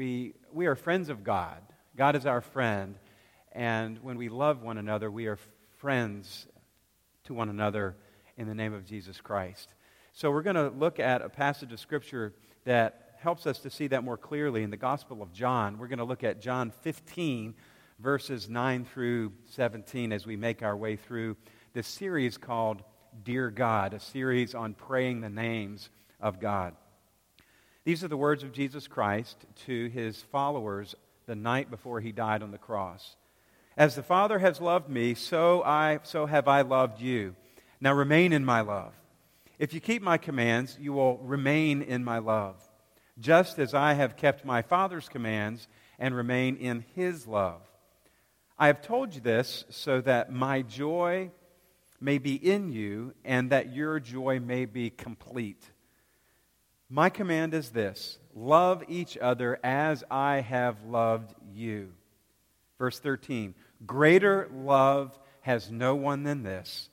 We, 0.00 0.32
we 0.50 0.64
are 0.64 0.76
friends 0.76 1.10
of 1.10 1.22
God. 1.22 1.60
God 1.94 2.16
is 2.16 2.24
our 2.24 2.40
friend. 2.40 2.94
And 3.52 3.98
when 4.02 4.16
we 4.16 4.30
love 4.30 4.62
one 4.62 4.78
another, 4.78 5.10
we 5.10 5.26
are 5.26 5.36
friends 5.76 6.46
to 7.24 7.34
one 7.34 7.50
another 7.50 7.96
in 8.38 8.48
the 8.48 8.54
name 8.54 8.72
of 8.72 8.86
Jesus 8.86 9.20
Christ. 9.20 9.74
So 10.14 10.30
we're 10.30 10.40
going 10.40 10.56
to 10.56 10.70
look 10.70 11.00
at 11.00 11.20
a 11.20 11.28
passage 11.28 11.70
of 11.74 11.80
Scripture 11.80 12.32
that 12.64 13.16
helps 13.18 13.46
us 13.46 13.58
to 13.58 13.68
see 13.68 13.88
that 13.88 14.02
more 14.02 14.16
clearly 14.16 14.62
in 14.62 14.70
the 14.70 14.78
Gospel 14.78 15.20
of 15.20 15.34
John. 15.34 15.76
We're 15.76 15.88
going 15.88 15.98
to 15.98 16.04
look 16.04 16.24
at 16.24 16.40
John 16.40 16.70
15, 16.80 17.54
verses 17.98 18.48
9 18.48 18.86
through 18.86 19.34
17, 19.50 20.14
as 20.14 20.26
we 20.26 20.34
make 20.34 20.62
our 20.62 20.78
way 20.78 20.96
through 20.96 21.36
this 21.74 21.86
series 21.86 22.38
called 22.38 22.82
Dear 23.22 23.50
God, 23.50 23.92
a 23.92 24.00
series 24.00 24.54
on 24.54 24.72
praying 24.72 25.20
the 25.20 25.28
names 25.28 25.90
of 26.22 26.40
God. 26.40 26.74
These 27.84 28.04
are 28.04 28.08
the 28.08 28.16
words 28.16 28.42
of 28.42 28.52
Jesus 28.52 28.86
Christ 28.86 29.46
to 29.66 29.88
his 29.88 30.20
followers 30.20 30.94
the 31.26 31.34
night 31.34 31.70
before 31.70 32.00
he 32.00 32.12
died 32.12 32.42
on 32.42 32.50
the 32.50 32.58
cross. 32.58 33.16
As 33.76 33.94
the 33.94 34.02
Father 34.02 34.38
has 34.38 34.60
loved 34.60 34.90
me, 34.90 35.14
so 35.14 35.62
I 35.62 36.00
so 36.02 36.26
have 36.26 36.46
I 36.46 36.60
loved 36.60 37.00
you. 37.00 37.34
Now 37.80 37.94
remain 37.94 38.32
in 38.32 38.44
my 38.44 38.60
love. 38.60 38.92
If 39.58 39.72
you 39.72 39.80
keep 39.80 40.02
my 40.02 40.18
commands, 40.18 40.76
you 40.80 40.92
will 40.92 41.18
remain 41.18 41.80
in 41.80 42.04
my 42.04 42.18
love, 42.18 42.56
just 43.18 43.58
as 43.58 43.72
I 43.72 43.94
have 43.94 44.16
kept 44.16 44.44
my 44.44 44.60
Father's 44.60 45.08
commands 45.08 45.66
and 45.98 46.14
remain 46.14 46.56
in 46.56 46.84
his 46.94 47.26
love. 47.26 47.62
I 48.58 48.66
have 48.66 48.82
told 48.82 49.14
you 49.14 49.22
this 49.22 49.64
so 49.70 50.02
that 50.02 50.30
my 50.30 50.60
joy 50.60 51.30
may 51.98 52.18
be 52.18 52.34
in 52.34 52.70
you 52.70 53.14
and 53.24 53.50
that 53.50 53.74
your 53.74 54.00
joy 54.00 54.40
may 54.40 54.66
be 54.66 54.90
complete. 54.90 55.62
My 56.92 57.08
command 57.08 57.54
is 57.54 57.70
this 57.70 58.18
love 58.34 58.82
each 58.88 59.16
other 59.16 59.60
as 59.62 60.02
I 60.10 60.40
have 60.40 60.82
loved 60.82 61.32
you. 61.54 61.92
Verse 62.78 62.98
13 62.98 63.54
Greater 63.86 64.50
love 64.52 65.16
has 65.42 65.70
no 65.70 65.94
one 65.94 66.24
than 66.24 66.42
this, 66.42 66.90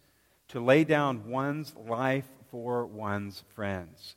to 0.50 0.64
lay 0.64 0.84
down 0.84 1.30
one's 1.30 1.76
life 1.76 2.28
for 2.52 2.86
one's 2.86 3.44
friends. 3.56 4.16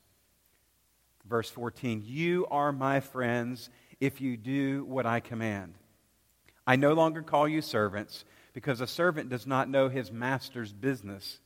Verse 1.27 1.49
14 1.49 2.03
You 2.05 2.47
are 2.51 2.73
my 2.73 3.01
friends 3.01 3.71
if 4.01 4.21
you 4.21 4.37
do 4.37 4.85
what 4.85 5.07
I 5.07 5.21
command. 5.21 5.75
I 6.67 6.77
no 6.77 6.93
longer 6.93 7.23
call 7.23 7.49
you 7.49 7.63
servants, 7.63 8.25
because 8.53 8.81
a 8.81 8.87
servant 8.87 9.31
does 9.31 9.47
not 9.47 9.69
know 9.69 9.89
his 9.89 10.13
master's 10.13 10.73
business. 10.73 11.39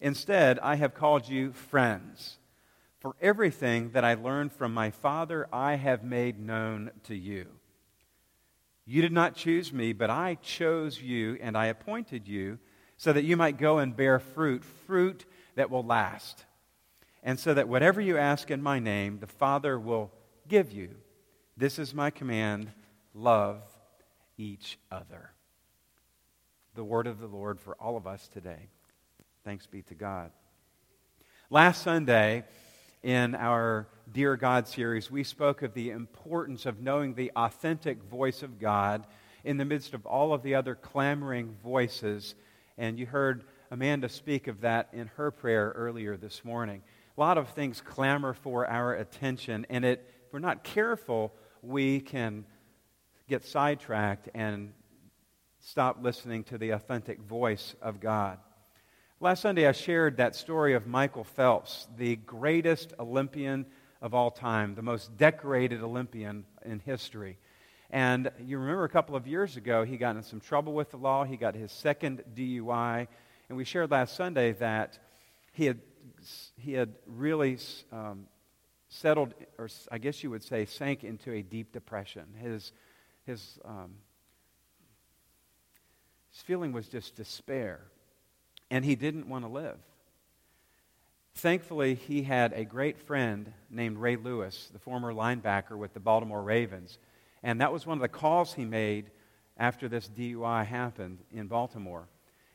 Instead, 0.00 0.58
I 0.58 0.74
have 0.74 0.94
called 0.94 1.28
you 1.28 1.52
friends. 1.52 2.38
For 3.00 3.14
everything 3.20 3.90
that 3.90 4.04
I 4.04 4.14
learned 4.14 4.52
from 4.52 4.72
my 4.72 4.90
Father, 4.90 5.48
I 5.52 5.74
have 5.74 6.02
made 6.02 6.38
known 6.38 6.90
to 7.04 7.14
you. 7.14 7.46
You 8.86 9.02
did 9.02 9.12
not 9.12 9.34
choose 9.34 9.72
me, 9.72 9.92
but 9.92 10.10
I 10.10 10.36
chose 10.36 11.00
you, 11.02 11.38
and 11.40 11.56
I 11.56 11.66
appointed 11.66 12.28
you 12.28 12.58
so 12.96 13.12
that 13.12 13.24
you 13.24 13.36
might 13.36 13.58
go 13.58 13.78
and 13.78 13.96
bear 13.96 14.18
fruit, 14.18 14.64
fruit 14.86 15.24
that 15.56 15.70
will 15.70 15.84
last. 15.84 16.44
And 17.22 17.38
so 17.38 17.52
that 17.54 17.68
whatever 17.68 18.00
you 18.00 18.16
ask 18.16 18.50
in 18.50 18.62
my 18.62 18.78
name, 18.78 19.18
the 19.18 19.26
Father 19.26 19.78
will 19.78 20.12
give 20.48 20.72
you. 20.72 20.94
This 21.56 21.78
is 21.78 21.92
my 21.92 22.10
command 22.10 22.70
love 23.12 23.62
each 24.38 24.78
other. 24.90 25.32
The 26.74 26.84
word 26.84 27.06
of 27.06 27.18
the 27.18 27.26
Lord 27.26 27.60
for 27.60 27.74
all 27.80 27.96
of 27.96 28.06
us 28.06 28.28
today. 28.28 28.68
Thanks 29.44 29.66
be 29.66 29.82
to 29.82 29.94
God. 29.94 30.30
Last 31.50 31.82
Sunday, 31.82 32.44
in 33.06 33.36
our 33.36 33.86
Dear 34.12 34.36
God 34.36 34.66
series, 34.66 35.12
we 35.12 35.22
spoke 35.22 35.62
of 35.62 35.74
the 35.74 35.90
importance 35.90 36.66
of 36.66 36.80
knowing 36.80 37.14
the 37.14 37.30
authentic 37.36 38.02
voice 38.02 38.42
of 38.42 38.58
God 38.58 39.06
in 39.44 39.58
the 39.58 39.64
midst 39.64 39.94
of 39.94 40.04
all 40.06 40.34
of 40.34 40.42
the 40.42 40.56
other 40.56 40.74
clamoring 40.74 41.54
voices. 41.62 42.34
And 42.76 42.98
you 42.98 43.06
heard 43.06 43.44
Amanda 43.70 44.08
speak 44.08 44.48
of 44.48 44.62
that 44.62 44.88
in 44.92 45.06
her 45.14 45.30
prayer 45.30 45.72
earlier 45.76 46.16
this 46.16 46.44
morning. 46.44 46.82
A 47.16 47.20
lot 47.20 47.38
of 47.38 47.48
things 47.50 47.80
clamor 47.80 48.34
for 48.34 48.66
our 48.66 48.94
attention, 48.94 49.66
and 49.70 49.84
it, 49.84 50.04
if 50.26 50.32
we're 50.32 50.40
not 50.40 50.64
careful, 50.64 51.32
we 51.62 52.00
can 52.00 52.44
get 53.28 53.44
sidetracked 53.44 54.30
and 54.34 54.72
stop 55.60 55.98
listening 56.02 56.42
to 56.44 56.58
the 56.58 56.70
authentic 56.70 57.20
voice 57.20 57.76
of 57.80 58.00
God. 58.00 58.38
Last 59.18 59.40
Sunday, 59.40 59.66
I 59.66 59.72
shared 59.72 60.18
that 60.18 60.36
story 60.36 60.74
of 60.74 60.86
Michael 60.86 61.24
Phelps, 61.24 61.88
the 61.96 62.16
greatest 62.16 62.92
Olympian 62.98 63.64
of 64.02 64.12
all 64.12 64.30
time, 64.30 64.74
the 64.74 64.82
most 64.82 65.16
decorated 65.16 65.80
Olympian 65.82 66.44
in 66.66 66.80
history. 66.80 67.38
And 67.88 68.30
you 68.38 68.58
remember 68.58 68.84
a 68.84 68.90
couple 68.90 69.16
of 69.16 69.26
years 69.26 69.56
ago, 69.56 69.84
he 69.84 69.96
got 69.96 70.16
in 70.16 70.22
some 70.22 70.38
trouble 70.38 70.74
with 70.74 70.90
the 70.90 70.98
law. 70.98 71.24
He 71.24 71.38
got 71.38 71.54
his 71.54 71.72
second 71.72 72.24
DUI. 72.34 73.08
And 73.48 73.56
we 73.56 73.64
shared 73.64 73.90
last 73.90 74.16
Sunday 74.16 74.52
that 74.52 74.98
he 75.54 75.64
had, 75.64 75.80
he 76.58 76.74
had 76.74 76.92
really 77.06 77.56
um, 77.90 78.26
settled, 78.90 79.32
or 79.56 79.70
I 79.90 79.96
guess 79.96 80.22
you 80.22 80.28
would 80.28 80.44
say, 80.44 80.66
sank 80.66 81.04
into 81.04 81.32
a 81.32 81.40
deep 81.40 81.72
depression. 81.72 82.34
His, 82.38 82.70
his, 83.24 83.58
um, 83.64 83.94
his 86.32 86.42
feeling 86.42 86.72
was 86.72 86.86
just 86.86 87.16
despair 87.16 87.80
and 88.70 88.84
he 88.84 88.94
didn't 88.94 89.28
want 89.28 89.44
to 89.44 89.50
live. 89.50 89.78
Thankfully, 91.34 91.94
he 91.94 92.22
had 92.22 92.52
a 92.54 92.64
great 92.64 92.98
friend 92.98 93.52
named 93.70 93.98
Ray 93.98 94.16
Lewis, 94.16 94.70
the 94.72 94.78
former 94.78 95.12
linebacker 95.12 95.76
with 95.76 95.92
the 95.92 96.00
Baltimore 96.00 96.42
Ravens. 96.42 96.98
And 97.42 97.60
that 97.60 97.72
was 97.72 97.86
one 97.86 97.98
of 97.98 98.02
the 98.02 98.08
calls 98.08 98.54
he 98.54 98.64
made 98.64 99.10
after 99.58 99.88
this 99.88 100.08
DUI 100.08 100.64
happened 100.64 101.18
in 101.30 101.46
Baltimore. 101.46 102.08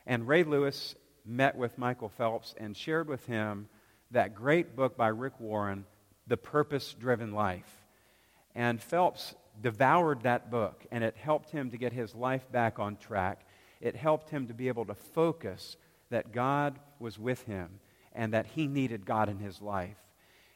And 0.08 0.28
Ray 0.28 0.44
Lewis 0.44 0.96
met 1.26 1.56
with 1.56 1.78
Michael 1.78 2.10
Phelps 2.10 2.56
and 2.58 2.76
shared 2.76 3.08
with 3.08 3.26
him 3.28 3.70
that 4.10 4.34
great 4.34 4.76
book 4.76 4.98
by 4.98 5.08
Rick 5.10 5.40
Warren, 5.40 5.86
The 6.28 6.38
Purpose 6.38 6.94
Driven 6.94 7.34
Life. 7.34 7.86
And 8.56 8.82
Phelps 8.82 9.36
devoured 9.62 10.24
that 10.24 10.50
book, 10.50 10.86
and 10.92 11.04
it 11.04 11.16
helped 11.18 11.52
him 11.52 11.72
to 11.72 11.78
get 11.78 11.94
his 11.94 12.16
life 12.16 12.52
back 12.52 12.80
on 12.80 12.98
track. 12.98 13.46
It 13.80 13.96
helped 13.96 14.30
him 14.30 14.48
to 14.48 14.54
be 14.54 14.68
able 14.68 14.86
to 14.86 14.96
focus 14.96 15.78
that 16.12 16.32
God 16.32 16.80
was 17.00 17.18
with 17.18 17.44
him 17.44 17.80
and 18.14 18.34
that 18.34 18.46
he 18.46 18.68
needed 18.68 19.06
God 19.06 19.28
in 19.28 19.40
his 19.40 19.62
life 19.62 19.98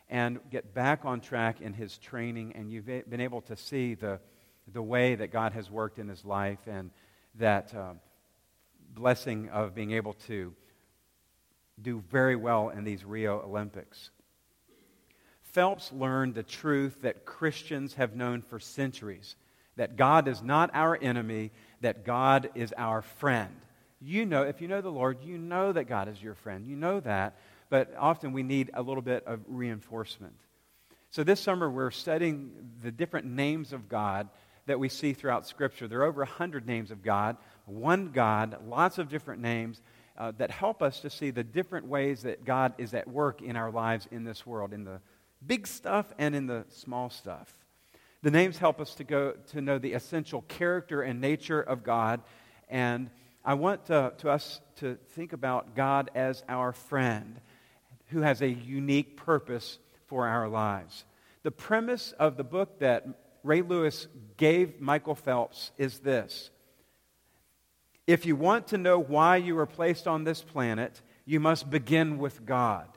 and 0.10 0.40
get 0.52 0.74
back 0.74 1.04
on 1.04 1.20
track 1.20 1.62
in 1.62 1.74
his 1.74 1.98
training. 1.98 2.54
And 2.56 2.72
you've 2.72 2.86
been 2.86 3.22
able 3.22 3.42
to 3.42 3.58
see 3.58 3.96
the, 3.96 4.20
the 4.72 4.82
way 4.82 5.16
that 5.16 5.32
God 5.32 5.54
has 5.54 5.70
worked 5.70 5.98
in 5.98 6.08
his 6.08 6.24
life 6.24 6.60
and 6.68 6.92
that 7.36 7.74
uh, 7.74 7.94
blessing 8.94 9.50
of 9.50 9.74
being 9.74 9.92
able 9.92 10.14
to 10.28 10.54
do 11.82 12.04
very 12.10 12.36
well 12.36 12.70
in 12.70 12.84
these 12.84 13.04
Rio 13.04 13.42
Olympics. 13.42 14.12
Phelps 15.42 15.92
learned 15.92 16.36
the 16.36 16.44
truth 16.44 17.02
that 17.02 17.26
Christians 17.26 17.96
have 17.96 18.16
known 18.16 18.42
for 18.42 18.60
centuries 18.60 19.36
that 19.78 19.98
God 19.98 20.28
is 20.28 20.42
not 20.42 20.70
our 20.74 20.98
enemy, 21.02 21.52
that 21.82 22.06
God 22.06 22.50
is 22.56 22.74
our 22.78 23.02
friend. 23.02 23.54
You 24.02 24.26
know, 24.26 24.44
if 24.44 24.62
you 24.62 24.68
know 24.68 24.82
the 24.82 24.92
Lord, 24.92 25.24
you 25.24 25.38
know 25.38 25.72
that 25.72 25.86
God 25.86 26.08
is 26.08 26.22
your 26.22 26.36
friend. 26.36 26.66
You 26.68 26.76
know 26.76 27.00
that. 27.02 27.38
But 27.70 27.96
often 27.98 28.34
we 28.34 28.44
need 28.44 28.70
a 28.74 28.82
little 28.82 29.02
bit 29.02 29.26
of 29.26 29.40
reinforcement. 29.48 30.36
So 31.10 31.24
this 31.24 31.40
summer 31.40 31.70
we're 31.70 31.92
studying 31.92 32.52
the 32.84 32.92
different 32.92 33.26
names 33.26 33.74
of 33.74 33.90
God 33.90 34.30
that 34.66 34.80
we 34.80 34.90
see 34.90 35.14
throughout 35.14 35.48
Scripture. 35.48 35.88
There 35.88 36.02
are 36.02 36.06
over 36.06 36.22
100 36.22 36.68
names 36.68 36.92
of 36.92 37.02
God, 37.02 37.38
one 37.66 38.12
God, 38.12 38.58
lots 38.68 38.98
of 38.98 39.10
different 39.10 39.42
names 39.42 39.82
uh, 40.18 40.32
that 40.38 40.52
help 40.52 40.82
us 40.82 41.00
to 41.02 41.10
see 41.10 41.32
the 41.32 41.44
different 41.44 41.88
ways 41.88 42.24
that 42.24 42.46
God 42.46 42.74
is 42.78 42.94
at 42.94 43.08
work 43.08 43.42
in 43.42 43.56
our 43.56 43.72
lives 43.72 44.08
in 44.12 44.24
this 44.24 44.46
world, 44.46 44.74
in 44.74 44.84
the 44.84 45.00
big 45.46 45.68
stuff 45.68 46.12
and 46.18 46.36
in 46.36 46.48
the 46.48 46.66
small 46.70 47.10
stuff. 47.10 47.54
The 48.22 48.32
names 48.32 48.58
help 48.58 48.80
us 48.80 48.96
to 48.96 49.04
go 49.04 49.34
to 49.52 49.62
know 49.62 49.78
the 49.78 49.94
essential 49.94 50.42
character 50.44 51.02
and 51.02 51.22
nature 51.22 51.62
of 51.62 51.84
God 51.84 52.22
and 52.70 53.10
I 53.46 53.54
want 53.54 53.86
to, 53.86 54.12
to 54.18 54.32
us 54.32 54.60
to 54.78 54.98
think 55.12 55.32
about 55.32 55.76
God 55.76 56.10
as 56.16 56.44
our 56.50 56.72
friend 56.72 57.40
who 58.08 58.22
has 58.22 58.42
a 58.42 58.50
unique 58.50 59.18
purpose 59.18 59.78
for 60.08 60.28
our 60.28 60.50
lives. 60.50 61.06
The 61.44 61.52
premise 61.52 62.12
of 62.18 62.38
the 62.38 62.44
book 62.44 62.80
that 62.80 63.08
Ray 63.44 63.62
Lewis 63.62 64.08
gave 64.38 64.82
Michael 64.82 65.14
Phelps 65.14 65.72
is 65.78 66.00
this 66.00 66.50
If 68.08 68.26
you 68.26 68.36
want 68.36 68.68
to 68.70 68.80
know 68.80 68.98
why 68.98 69.38
you 69.38 69.54
were 69.54 69.68
placed 69.68 70.08
on 70.08 70.24
this 70.24 70.42
planet, 70.42 71.00
you 71.24 71.40
must 71.40 71.70
begin 71.70 72.18
with 72.18 72.48
God. 72.48 72.88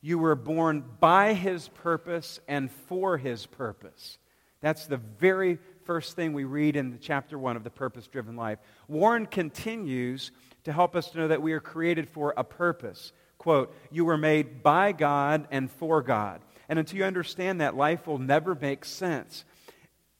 You 0.00 0.18
were 0.18 0.34
born 0.34 0.84
by 1.00 1.34
His 1.34 1.68
purpose 1.68 2.40
and 2.48 2.70
for 2.70 3.18
His 3.18 3.44
purpose. 3.44 4.16
That's 4.62 4.86
the 4.86 4.96
very 4.96 5.58
first 5.84 6.14
thing 6.14 6.32
we 6.32 6.44
read 6.44 6.76
in 6.76 6.98
chapter 7.00 7.38
1 7.38 7.56
of 7.56 7.64
the 7.64 7.70
Purpose 7.70 8.06
Driven 8.06 8.36
Life. 8.36 8.58
Warren 8.88 9.26
continues 9.26 10.30
to 10.64 10.72
help 10.72 10.94
us 10.94 11.10
to 11.10 11.18
know 11.18 11.28
that 11.28 11.42
we 11.42 11.52
are 11.52 11.60
created 11.60 12.08
for 12.08 12.32
a 12.36 12.44
purpose. 12.44 13.12
Quote, 13.38 13.74
You 13.90 14.04
were 14.04 14.16
made 14.16 14.62
by 14.62 14.92
God 14.92 15.48
and 15.50 15.70
for 15.70 16.02
God. 16.02 16.40
And 16.68 16.78
until 16.78 16.98
you 16.98 17.04
understand 17.04 17.60
that, 17.60 17.76
life 17.76 18.06
will 18.06 18.18
never 18.18 18.54
make 18.54 18.84
sense. 18.84 19.44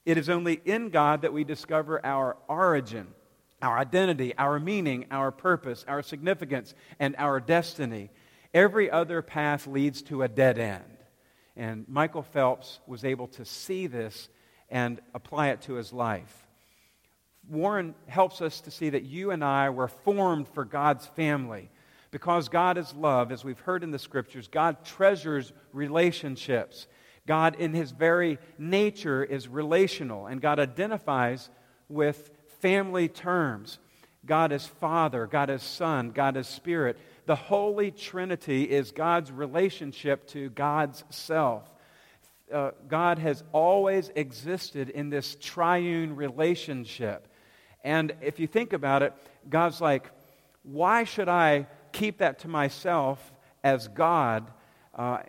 It 0.05 0.17
is 0.17 0.29
only 0.29 0.59
in 0.65 0.89
God 0.89 1.21
that 1.21 1.33
we 1.33 1.45
discover 1.45 2.05
our 2.05 2.35
origin, 2.49 3.07
our 3.61 3.77
identity, 3.77 4.33
our 4.37 4.59
meaning, 4.59 5.05
our 5.11 5.31
purpose, 5.31 5.85
our 5.87 6.03
significance, 6.03 6.73
and 6.99 7.15
our 7.17 7.39
destiny. 7.39 8.09
Every 8.53 8.91
other 8.91 9.21
path 9.21 9.65
leads 9.65 10.01
to 10.03 10.23
a 10.23 10.27
dead 10.27 10.59
end. 10.59 10.83
And 11.55 11.87
Michael 11.87 12.23
Phelps 12.23 12.79
was 12.85 13.05
able 13.05 13.27
to 13.29 13.45
see 13.45 13.87
this 13.87 14.27
and 14.73 14.99
apply 15.13 15.49
it 15.49 15.61
to 15.61 15.75
his 15.75 15.93
life. 15.93 16.47
Warren 17.47 17.93
helps 18.07 18.41
us 18.41 18.59
to 18.61 18.71
see 18.71 18.89
that 18.89 19.03
you 19.03 19.29
and 19.29 19.43
I 19.43 19.69
were 19.69 19.87
formed 19.87 20.47
for 20.47 20.65
God's 20.65 21.05
family. 21.05 21.69
Because 22.09 22.49
God 22.49 22.77
is 22.77 22.93
love, 22.93 23.31
as 23.31 23.45
we've 23.45 23.59
heard 23.59 23.83
in 23.83 23.91
the 23.91 23.99
scriptures, 23.99 24.47
God 24.47 24.83
treasures 24.83 25.53
relationships. 25.73 26.87
God, 27.27 27.55
in 27.59 27.73
his 27.73 27.91
very 27.91 28.39
nature, 28.57 29.23
is 29.23 29.47
relational, 29.47 30.27
and 30.27 30.41
God 30.41 30.59
identifies 30.59 31.49
with 31.87 32.31
family 32.59 33.07
terms. 33.07 33.79
God 34.25 34.51
is 34.51 34.65
Father, 34.65 35.27
God 35.27 35.49
is 35.49 35.61
Son, 35.61 36.11
God 36.11 36.35
is 36.35 36.47
Spirit. 36.47 36.97
The 37.25 37.35
Holy 37.35 37.91
Trinity 37.91 38.63
is 38.63 38.91
God's 38.91 39.31
relationship 39.31 40.27
to 40.29 40.49
God's 40.49 41.03
self. 41.09 41.72
Uh, 42.53 42.71
God 42.87 43.19
has 43.19 43.43
always 43.51 44.11
existed 44.15 44.89
in 44.89 45.09
this 45.09 45.35
triune 45.41 46.15
relationship. 46.15 47.27
And 47.83 48.13
if 48.21 48.39
you 48.39 48.47
think 48.47 48.73
about 48.73 49.01
it, 49.01 49.13
God's 49.49 49.81
like, 49.81 50.09
why 50.61 51.03
should 51.03 51.27
I 51.27 51.67
keep 51.91 52.19
that 52.19 52.39
to 52.39 52.47
myself 52.47 53.33
as 53.63 53.87
God? 53.87 54.49
Uh, 54.95 55.19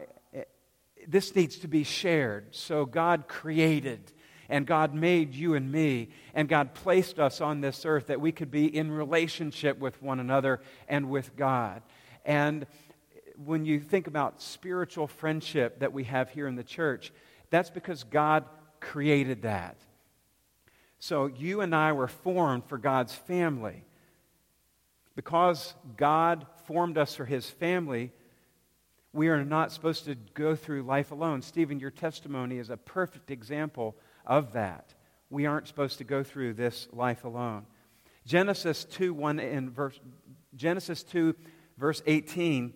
this 1.06 1.34
needs 1.34 1.58
to 1.58 1.68
be 1.68 1.82
shared. 1.82 2.54
So 2.54 2.86
God 2.86 3.26
created 3.28 4.12
and 4.48 4.66
God 4.66 4.94
made 4.94 5.34
you 5.34 5.54
and 5.54 5.72
me, 5.72 6.10
and 6.34 6.48
God 6.48 6.74
placed 6.74 7.18
us 7.18 7.40
on 7.40 7.62
this 7.62 7.86
earth 7.86 8.08
that 8.08 8.20
we 8.20 8.30
could 8.30 8.50
be 8.50 8.66
in 8.66 8.90
relationship 8.90 9.78
with 9.78 10.02
one 10.02 10.20
another 10.20 10.60
and 10.86 11.08
with 11.08 11.34
God. 11.34 11.82
And 12.26 12.66
when 13.36 13.64
you 13.64 13.80
think 13.80 14.06
about 14.06 14.40
spiritual 14.40 15.06
friendship 15.06 15.80
that 15.80 15.92
we 15.92 16.04
have 16.04 16.30
here 16.30 16.46
in 16.46 16.56
the 16.56 16.64
church, 16.64 17.12
that's 17.50 17.70
because 17.70 18.04
God 18.04 18.44
created 18.80 19.42
that. 19.42 19.76
So 20.98 21.26
you 21.26 21.60
and 21.60 21.74
I 21.74 21.92
were 21.92 22.08
formed 22.08 22.64
for 22.64 22.78
God's 22.78 23.14
family. 23.14 23.84
Because 25.16 25.74
God 25.96 26.46
formed 26.66 26.98
us 26.98 27.14
for 27.14 27.24
his 27.24 27.48
family, 27.48 28.10
we 29.12 29.28
are 29.28 29.44
not 29.44 29.70
supposed 29.70 30.06
to 30.06 30.16
go 30.34 30.56
through 30.56 30.82
life 30.82 31.12
alone. 31.12 31.40
Stephen, 31.42 31.78
your 31.78 31.90
testimony 31.90 32.58
is 32.58 32.70
a 32.70 32.76
perfect 32.76 33.30
example 33.30 33.94
of 34.26 34.54
that. 34.54 34.94
We 35.30 35.46
aren't 35.46 35.68
supposed 35.68 35.98
to 35.98 36.04
go 36.04 36.24
through 36.24 36.54
this 36.54 36.88
life 36.92 37.24
alone. 37.24 37.66
Genesis 38.26 38.84
2, 38.84 39.14
1 39.14 39.38
in 39.38 39.70
verse, 39.70 40.00
Genesis 40.56 41.02
2, 41.02 41.34
verse 41.76 42.02
18, 42.06 42.72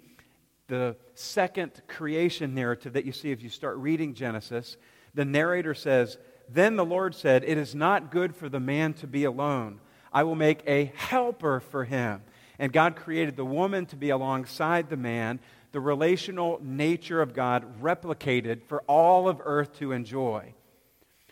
the 0.69 0.97
second 1.15 1.83
creation 1.89 2.55
narrative 2.55 2.93
that 2.93 3.05
you 3.05 3.13
see 3.13 3.33
if 3.33 3.43
you 3.43 3.49
start 3.49 3.77
reading 3.79 4.15
Genesis, 4.15 4.77
the 5.15 5.25
narrator 5.25 5.75
says, 5.75 6.19
Then 6.49 6.77
the 6.77 6.85
Lord 6.85 7.15
said, 7.15 7.43
It 7.45 7.59
is 7.59 7.75
not 7.75 8.11
good 8.11 8.37
for 8.37 8.49
the 8.49 8.61
man 8.61 8.93
to 8.95 9.07
be 9.07 9.25
alone. 9.25 9.81
I 10.13 10.23
will 10.23 10.37
make 10.37 10.63
a 10.67 10.93
helper 10.95 11.61
for 11.61 11.85
him. 11.85 12.23
And 12.59 12.73
God 12.73 12.97
created 12.97 13.37
the 13.37 13.45
woman 13.45 13.87
to 13.87 13.97
be 13.97 14.11
alongside 14.11 14.91
the 14.91 14.97
man 14.97 15.41
the 15.73 15.81
relational 15.81 16.59
nature 16.63 17.21
of 17.21 17.35
God 17.35 17.83
replicated 17.83 18.63
for 18.65 18.83
all 18.87 19.29
of 19.29 19.41
earth 19.45 19.79
to 19.79 19.93
enjoy. 19.93 20.55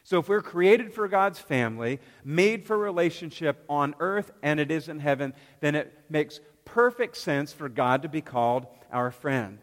So, 0.04 0.18
if 0.18 0.28
we're 0.28 0.42
created 0.42 0.92
for 0.92 1.08
God's 1.08 1.38
family, 1.38 2.00
made 2.24 2.64
for 2.64 2.78
relationship 2.78 3.64
on 3.68 3.94
earth 3.98 4.30
and 4.42 4.60
it 4.60 4.70
is 4.70 4.88
in 4.88 5.00
heaven, 5.00 5.34
then 5.60 5.74
it 5.74 5.92
makes 6.08 6.38
perfect 6.66 7.16
sense 7.16 7.54
for 7.54 7.70
God 7.70 8.02
to 8.02 8.08
be 8.10 8.20
called 8.20 8.66
our 8.92 9.10
friend. 9.10 9.58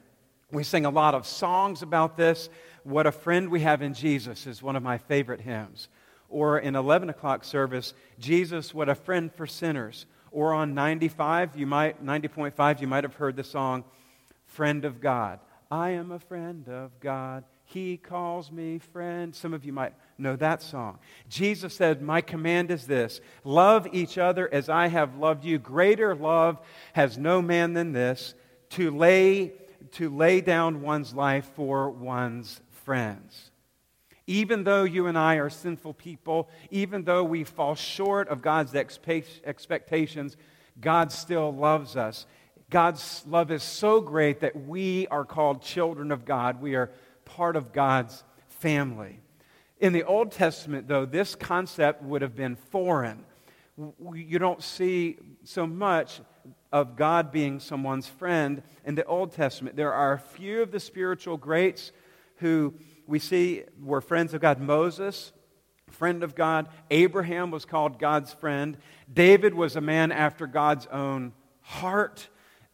We 0.51 0.63
sing 0.63 0.85
a 0.85 0.89
lot 0.89 1.13
of 1.13 1.27
songs 1.27 1.83
about 1.83 2.17
this. 2.17 2.49
What 2.83 3.05
a 3.05 3.11
friend 3.11 3.49
we 3.49 3.61
have 3.61 3.83
in 3.83 3.93
Jesus 3.93 4.47
is 4.47 4.63
one 4.63 4.75
of 4.75 4.81
my 4.81 4.97
favorite 4.97 5.41
hymns. 5.41 5.89
Or 6.29 6.57
in 6.57 6.75
11 6.75 7.09
o'clock 7.09 7.43
service, 7.43 7.93
Jesus, 8.17 8.73
what 8.73 8.89
a 8.89 8.95
friend 8.95 9.31
for 9.31 9.45
sinners. 9.45 10.07
Or 10.31 10.53
on 10.53 10.73
95, 10.73 11.55
you 11.55 11.67
might, 11.67 12.03
90.5, 12.03 12.81
you 12.81 12.87
might 12.87 13.03
have 13.03 13.15
heard 13.15 13.35
the 13.35 13.43
song, 13.43 13.83
friend 14.47 14.83
of 14.83 14.99
God. 14.99 15.39
I 15.69 15.91
am 15.91 16.11
a 16.11 16.19
friend 16.19 16.67
of 16.69 16.99
God. 16.99 17.43
He 17.65 17.97
calls 17.97 18.51
me 18.51 18.79
friend. 18.79 19.35
Some 19.35 19.53
of 19.53 19.65
you 19.65 19.73
might 19.73 19.93
know 20.17 20.35
that 20.35 20.61
song. 20.61 20.99
Jesus 21.29 21.73
said, 21.73 22.01
My 22.01 22.21
command 22.21 22.71
is 22.71 22.87
this 22.87 23.21
love 23.43 23.87
each 23.91 24.17
other 24.17 24.51
as 24.53 24.69
I 24.69 24.87
have 24.87 25.17
loved 25.17 25.43
you. 25.43 25.57
Greater 25.57 26.15
love 26.15 26.59
has 26.93 27.17
no 27.17 27.41
man 27.41 27.73
than 27.73 27.91
this 27.93 28.33
to 28.71 28.91
lay, 28.91 29.53
to 29.93 30.09
lay 30.09 30.41
down 30.41 30.81
one's 30.81 31.13
life 31.13 31.49
for 31.55 31.89
one's 31.89 32.61
friends. 32.83 33.51
Even 34.25 34.63
though 34.63 34.83
you 34.83 35.07
and 35.07 35.17
I 35.17 35.35
are 35.35 35.49
sinful 35.49 35.95
people, 35.95 36.49
even 36.71 37.03
though 37.03 37.23
we 37.23 37.43
fall 37.43 37.75
short 37.75 38.29
of 38.29 38.41
God's 38.41 38.73
expectations, 38.73 40.37
God 40.79 41.11
still 41.11 41.53
loves 41.53 41.97
us. 41.97 42.25
God's 42.69 43.23
love 43.27 43.51
is 43.51 43.63
so 43.63 43.99
great 43.99 44.39
that 44.39 44.55
we 44.65 45.07
are 45.07 45.25
called 45.25 45.61
children 45.61 46.11
of 46.11 46.25
God. 46.25 46.61
We 46.61 46.75
are 46.75 46.89
part 47.25 47.55
of 47.55 47.73
God's 47.73 48.23
family. 48.47 49.19
In 49.83 49.91
the 49.91 50.05
Old 50.05 50.31
Testament, 50.31 50.87
though, 50.87 51.05
this 51.05 51.35
concept 51.35 52.03
would 52.03 52.21
have 52.21 52.37
been 52.37 52.55
foreign. 52.55 53.25
You 54.15 54.39
don't 54.39 54.63
see 54.63 55.17
so 55.43 55.67
much 55.67 56.21
of 56.71 56.95
God 56.95 57.33
being 57.33 57.59
someone's 57.59 58.07
friend 58.07 58.63
in 58.85 58.95
the 58.95 59.03
Old 59.03 59.33
Testament. 59.33 59.75
There 59.75 59.91
are 59.91 60.13
a 60.13 60.19
few 60.19 60.61
of 60.61 60.71
the 60.71 60.79
spiritual 60.79 61.35
greats 61.35 61.91
who 62.37 62.75
we 63.07 63.19
see 63.19 63.63
were 63.77 63.99
friends 63.99 64.33
of 64.33 64.39
God. 64.39 64.61
Moses, 64.61 65.33
friend 65.89 66.23
of 66.23 66.33
God. 66.33 66.69
Abraham 66.89 67.51
was 67.51 67.65
called 67.65 67.99
God's 67.99 68.31
friend. 68.31 68.77
David 69.13 69.53
was 69.53 69.75
a 69.75 69.81
man 69.81 70.13
after 70.13 70.47
God's 70.47 70.87
own 70.87 71.33
heart. 71.59 72.29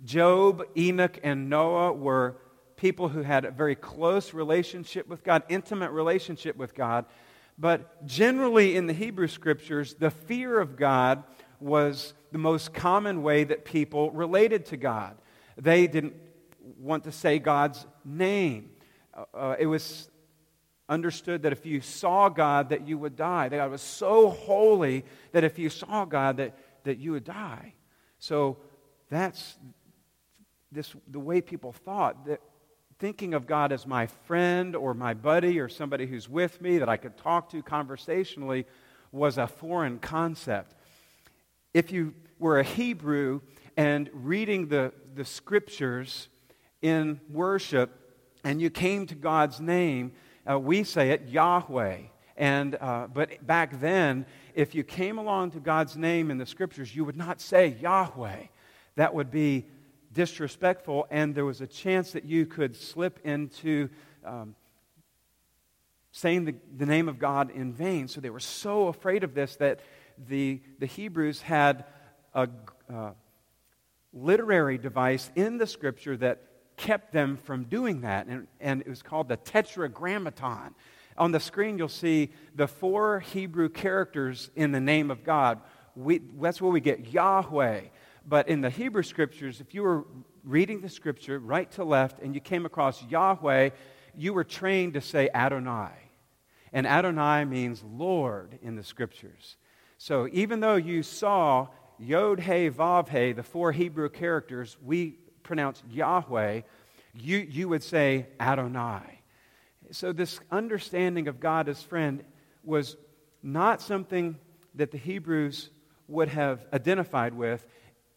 Job, 0.05 0.63
Enoch, 0.77 1.17
and 1.23 1.50
Noah 1.50 1.91
were 1.91 2.38
people 2.79 3.09
who 3.09 3.21
had 3.21 3.43
a 3.43 3.51
very 3.51 3.75
close 3.75 4.33
relationship 4.33 5.05
with 5.05 5.21
God, 5.21 5.43
intimate 5.49 5.91
relationship 5.91 6.55
with 6.55 6.73
God. 6.73 7.05
But 7.57 8.05
generally 8.05 8.77
in 8.77 8.87
the 8.87 8.93
Hebrew 8.93 9.27
scriptures, 9.27 9.95
the 9.95 10.09
fear 10.09 10.62
of 10.62 10.77
God 10.77 11.24
was 11.59 12.13
the 12.31 12.38
most 12.38 12.74
common 12.74 13.21
way 13.21 13.43
that 13.43 13.65
people 13.65 14.12
related 14.12 14.67
to 14.67 14.77
God. 14.77 15.17
They 15.57 15.88
didn't 15.88 16.13
want 16.77 17.03
to 17.03 17.12
say 17.12 17.38
God's 17.38 17.86
name. 18.05 18.69
Uh, 19.13 19.25
uh 19.33 19.55
it 19.59 19.65
was 19.65 20.09
understood 20.88 21.43
that 21.43 21.51
if 21.51 21.65
you 21.65 21.81
saw 21.81 22.29
God, 22.29 22.69
that 22.69 22.88
you 22.88 22.98
would 22.98 23.17
die. 23.17 23.50
That 23.50 23.57
God 23.57 23.71
was 23.71 23.81
so 23.81 24.29
holy 24.29 25.03
that 25.33 25.43
if 25.43 25.59
you 25.59 25.69
saw 25.69 26.05
God, 26.05 26.38
that, 26.38 26.57
that 26.86 26.98
you 26.98 27.12
would 27.12 27.25
die. 27.25 27.74
So 28.19 28.57
that's 29.09 29.57
this, 30.71 30.95
the 31.09 31.19
way 31.19 31.41
people 31.41 31.74
thought 31.74 32.25
that 32.25 32.39
thinking 33.00 33.34
of 33.34 33.48
God 33.48 33.72
as 33.72 33.88
my 33.88 34.08
friend 34.08 34.75
or 34.75 34.94
my 34.94 35.13
buddy 35.13 35.58
or 35.58 35.70
somebody 35.70 36.06
who's 36.06 36.27
with 36.27 36.62
me 36.62 36.79
that 36.79 36.89
I 36.89 36.98
could 36.98 37.15
talk 37.15 37.50
to 37.51 37.63
conversationally 37.63 38.65
was 39.13 39.38
a 39.38 39.48
foreign 39.48 40.00
concept. 40.00 40.75
If 41.74 41.94
you 41.94 42.13
were 42.39 42.60
a 42.60 42.63
Hebrew 42.63 43.39
and 43.77 44.10
reading 44.12 44.68
the, 44.68 44.91
the 45.15 45.24
scriptures 45.24 46.27
in 46.82 47.22
worship 47.29 48.18
and 48.44 48.62
you 48.62 48.70
came 48.70 49.08
to 49.08 49.15
God's 49.15 49.62
name, 49.62 50.12
uh, 50.50 50.60
we 50.60 50.84
say 50.84 51.12
it 51.12 51.29
Yahweh. 51.29 52.00
And, 52.36 52.75
uh, 52.82 53.08
but 53.13 53.46
back 53.48 53.79
then, 53.79 54.25
if 54.53 54.75
you 54.75 54.84
came 54.84 55.18
along 55.18 55.51
to 55.51 55.62
God's 55.62 55.96
name 55.96 56.32
in 56.32 56.38
the 56.38 56.46
scriptures, 56.46 56.94
you 56.94 57.06
would 57.06 57.18
not 57.18 57.39
say 57.39 57.77
Yahweh. 57.82 58.48
That 58.98 59.13
would 59.13 59.32
be 59.32 59.68
disrespectful, 60.19 61.07
and 61.09 61.33
there 61.33 61.45
was 61.45 61.61
a 61.61 61.67
chance 61.67 62.11
that 62.11 62.25
you 62.25 62.45
could 62.45 62.75
slip 62.75 63.21
into 63.23 63.88
um, 64.25 64.53
saying 66.11 66.43
the, 66.43 66.55
the 66.75 66.85
name 66.85 67.07
of 67.07 67.19
God 67.19 67.51
in 67.51 67.71
vain. 67.71 68.09
So 68.09 68.19
they 68.19 68.29
were 68.29 68.41
so 68.41 68.89
afraid 68.89 69.23
of 69.23 69.33
this 69.33 69.55
that 69.55 69.79
the, 70.27 70.61
the 70.77 70.88
Hebrews 70.88 71.41
had 71.41 71.85
a 72.33 72.49
uh, 72.93 73.11
literary 74.11 74.77
device 74.77 75.31
in 75.38 75.57
the 75.57 75.65
scripture 75.65 76.17
that 76.17 76.41
kept 76.75 77.13
them 77.13 77.38
from 77.38 77.63
doing 77.63 78.01
that, 78.01 78.27
and, 78.27 78.45
and 78.59 78.81
it 78.81 78.89
was 78.89 79.01
called 79.01 79.29
the 79.29 79.38
Tetragrammaton. 79.38 80.75
On 81.17 81.31
the 81.31 81.39
screen, 81.39 81.77
you'll 81.77 81.88
see 81.88 82.31
the 82.53 82.67
four 82.67 83.21
Hebrew 83.21 83.69
characters 83.69 84.51
in 84.53 84.73
the 84.73 84.81
name 84.81 85.11
of 85.11 85.23
God. 85.23 85.61
We, 85.95 86.19
that's 86.41 86.61
where 86.61 86.71
we 86.71 86.81
get 86.81 87.07
Yahweh. 87.07 87.83
But 88.29 88.48
in 88.48 88.62
the 88.62 88.69
Hebrew 88.69 89.01
scriptures, 89.01 89.59
if 89.59 89.74
you 89.74 89.81
were 89.81 90.05
reading 90.43 90.81
the 90.81 90.89
scripture 90.89 91.39
right 91.39 91.69
to 91.71 91.83
left 91.83 92.19
and 92.19 92.36
you 92.36 92.39
came 92.39 92.63
across 92.63 93.03
Yahweh, 93.03 93.71
you 94.15 94.33
were 94.33 94.43
trained 94.43 94.93
to 94.93 95.01
say 95.01 95.29
Adonai. 95.33 95.89
And 96.71 96.86
Adonai 96.86 97.45
means 97.45 97.83
Lord 97.83 98.59
in 98.62 98.75
the 98.75 98.83
scriptures. 98.83 99.57
So 99.98 100.29
even 100.31 100.59
though 100.59 100.75
you 100.75 101.01
saw 101.01 101.69
Yod 101.98 102.39
He 102.41 102.69
Vav 102.69 103.09
He, 103.09 103.33
the 103.33 103.41
four 103.41 103.71
Hebrew 103.71 104.09
characters, 104.09 104.77
we 104.79 105.17
pronounce 105.41 105.81
Yahweh, 105.89 106.62
you, 107.15 107.38
you 107.39 107.67
would 107.67 107.81
say 107.81 108.27
Adonai. 108.39 109.21
So 109.89 110.13
this 110.13 110.39
understanding 110.51 111.27
of 111.27 111.39
God 111.39 111.67
as 111.67 111.81
friend 111.81 112.24
was 112.63 112.95
not 113.41 113.81
something 113.81 114.38
that 114.75 114.91
the 114.91 115.00
Hebrews 115.00 115.71
would 116.07 116.29
have 116.29 116.63
identified 116.71 117.33
with, 117.33 117.65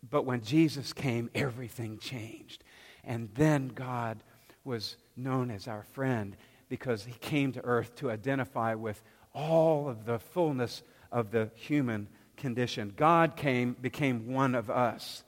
but 0.08 0.24
when 0.24 0.42
Jesus 0.42 0.92
came, 0.92 1.30
everything 1.34 1.98
changed. 1.98 2.64
And 3.04 3.28
then 3.34 3.68
God 3.68 4.22
was 4.64 4.96
known 5.16 5.50
as 5.50 5.68
our 5.68 5.82
friend 5.82 6.36
because 6.68 7.04
he 7.04 7.12
came 7.12 7.52
to 7.52 7.64
earth 7.64 7.94
to 7.96 8.10
identify 8.10 8.74
with 8.74 9.02
all 9.34 9.88
of 9.88 10.04
the 10.04 10.18
fullness 10.18 10.82
of 11.10 11.30
the 11.30 11.50
human 11.54 12.08
condition. 12.36 12.92
God 12.96 13.36
came, 13.36 13.76
became 13.80 14.32
one 14.32 14.54
of 14.54 14.70
us. 14.70 15.24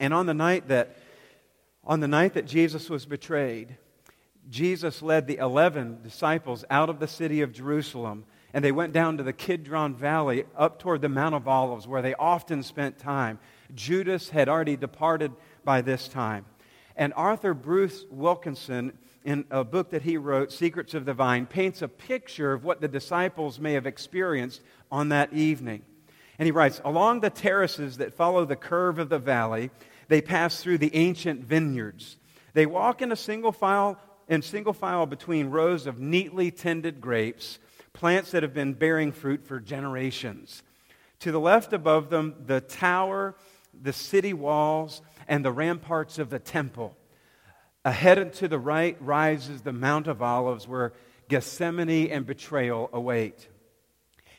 And 0.00 0.14
on 0.14 0.26
the 0.26 0.34
night 0.34 0.68
that 0.68 0.96
on 1.86 2.00
the 2.00 2.08
night 2.08 2.32
that 2.32 2.46
Jesus 2.46 2.88
was 2.88 3.04
betrayed, 3.04 3.76
Jesus 4.48 5.02
led 5.02 5.26
the 5.26 5.36
11 5.36 5.98
disciples 6.02 6.64
out 6.70 6.88
of 6.88 6.98
the 6.98 7.06
city 7.06 7.42
of 7.42 7.52
Jerusalem 7.52 8.24
and 8.54 8.64
they 8.64 8.72
went 8.72 8.92
down 8.92 9.16
to 9.16 9.22
the 9.24 9.32
Kidron 9.32 9.96
Valley 9.96 10.44
up 10.56 10.78
toward 10.78 11.02
the 11.02 11.08
Mount 11.08 11.34
of 11.34 11.48
Olives 11.48 11.88
where 11.88 12.02
they 12.02 12.14
often 12.14 12.62
spent 12.62 12.98
time. 12.98 13.40
Judas 13.74 14.30
had 14.30 14.48
already 14.48 14.76
departed 14.76 15.32
by 15.64 15.80
this 15.80 16.08
time. 16.08 16.44
And 16.96 17.12
author 17.14 17.54
Bruce 17.54 18.04
Wilkinson, 18.10 18.96
in 19.24 19.44
a 19.50 19.64
book 19.64 19.90
that 19.90 20.02
he 20.02 20.16
wrote, 20.16 20.52
Secrets 20.52 20.94
of 20.94 21.04
the 21.04 21.14
Vine, 21.14 21.46
paints 21.46 21.82
a 21.82 21.88
picture 21.88 22.52
of 22.52 22.64
what 22.64 22.80
the 22.80 22.88
disciples 22.88 23.58
may 23.58 23.72
have 23.72 23.86
experienced 23.86 24.60
on 24.92 25.08
that 25.08 25.32
evening. 25.32 25.82
And 26.38 26.46
he 26.46 26.52
writes 26.52 26.80
Along 26.84 27.20
the 27.20 27.30
terraces 27.30 27.98
that 27.98 28.14
follow 28.14 28.44
the 28.44 28.56
curve 28.56 28.98
of 28.98 29.08
the 29.08 29.18
valley, 29.18 29.70
they 30.08 30.20
pass 30.20 30.62
through 30.62 30.78
the 30.78 30.94
ancient 30.94 31.44
vineyards. 31.44 32.16
They 32.52 32.66
walk 32.66 33.02
in 33.02 33.12
a 33.12 33.16
single 33.16 33.52
file 33.52 33.98
in 34.28 34.42
single 34.42 34.72
file 34.72 35.04
between 35.06 35.50
rows 35.50 35.86
of 35.86 36.00
neatly 36.00 36.50
tended 36.50 37.00
grapes 37.00 37.58
plants 37.92 38.32
that 38.32 38.42
have 38.42 38.52
been 38.52 38.74
bearing 38.74 39.12
fruit 39.12 39.46
for 39.46 39.60
generations. 39.60 40.62
To 41.20 41.32
the 41.32 41.40
left 41.40 41.72
above 41.72 42.10
them, 42.10 42.34
the 42.44 42.60
tower, 42.60 43.34
the 43.82 43.92
city 43.92 44.32
walls, 44.32 45.02
and 45.26 45.44
the 45.44 45.52
ramparts 45.52 46.18
of 46.18 46.30
the 46.30 46.38
temple. 46.38 46.96
Ahead 47.84 48.18
and 48.18 48.32
to 48.34 48.48
the 48.48 48.58
right 48.58 48.96
rises 49.00 49.62
the 49.62 49.72
Mount 49.72 50.06
of 50.06 50.22
Olives, 50.22 50.66
where 50.66 50.92
Gethsemane 51.28 52.10
and 52.10 52.26
betrayal 52.26 52.90
await. 52.92 53.48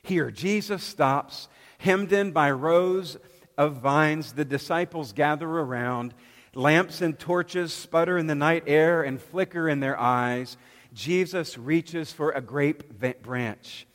Here, 0.03 0.31
Jesus 0.31 0.83
stops, 0.83 1.47
hemmed 1.79 2.11
in 2.11 2.31
by 2.31 2.51
rows 2.51 3.17
of 3.57 3.77
vines. 3.77 4.33
The 4.33 4.45
disciples 4.45 5.13
gather 5.13 5.47
around. 5.47 6.13
Lamps 6.53 7.01
and 7.01 7.17
torches 7.17 7.73
sputter 7.73 8.17
in 8.17 8.27
the 8.27 8.35
night 8.35 8.63
air 8.67 9.01
and 9.03 9.21
flicker 9.21 9.67
in 9.67 9.79
their 9.79 9.99
eyes. 9.99 10.57
Jesus 10.93 11.57
reaches 11.57 12.11
for 12.11 12.31
a 12.31 12.41
grape 12.41 12.99
branch. 13.21 13.87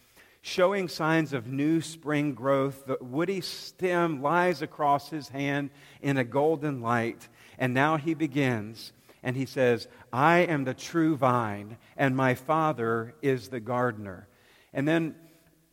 Showing 0.42 0.88
signs 0.88 1.32
of 1.32 1.46
new 1.46 1.82
spring 1.82 2.32
growth, 2.32 2.86
the 2.86 2.96
woody 3.00 3.42
stem 3.42 4.22
lies 4.22 4.62
across 4.62 5.10
his 5.10 5.28
hand 5.28 5.70
in 6.00 6.16
a 6.16 6.24
golden 6.24 6.80
light. 6.80 7.28
And 7.58 7.74
now 7.74 7.98
he 7.98 8.14
begins, 8.14 8.92
and 9.22 9.36
he 9.36 9.44
says, 9.44 9.86
I 10.12 10.38
am 10.38 10.64
the 10.64 10.72
true 10.72 11.14
vine, 11.16 11.76
and 11.96 12.16
my 12.16 12.34
Father 12.34 13.14
is 13.20 13.48
the 13.48 13.60
gardener. 13.60 14.28
And 14.72 14.88
then 14.88 15.14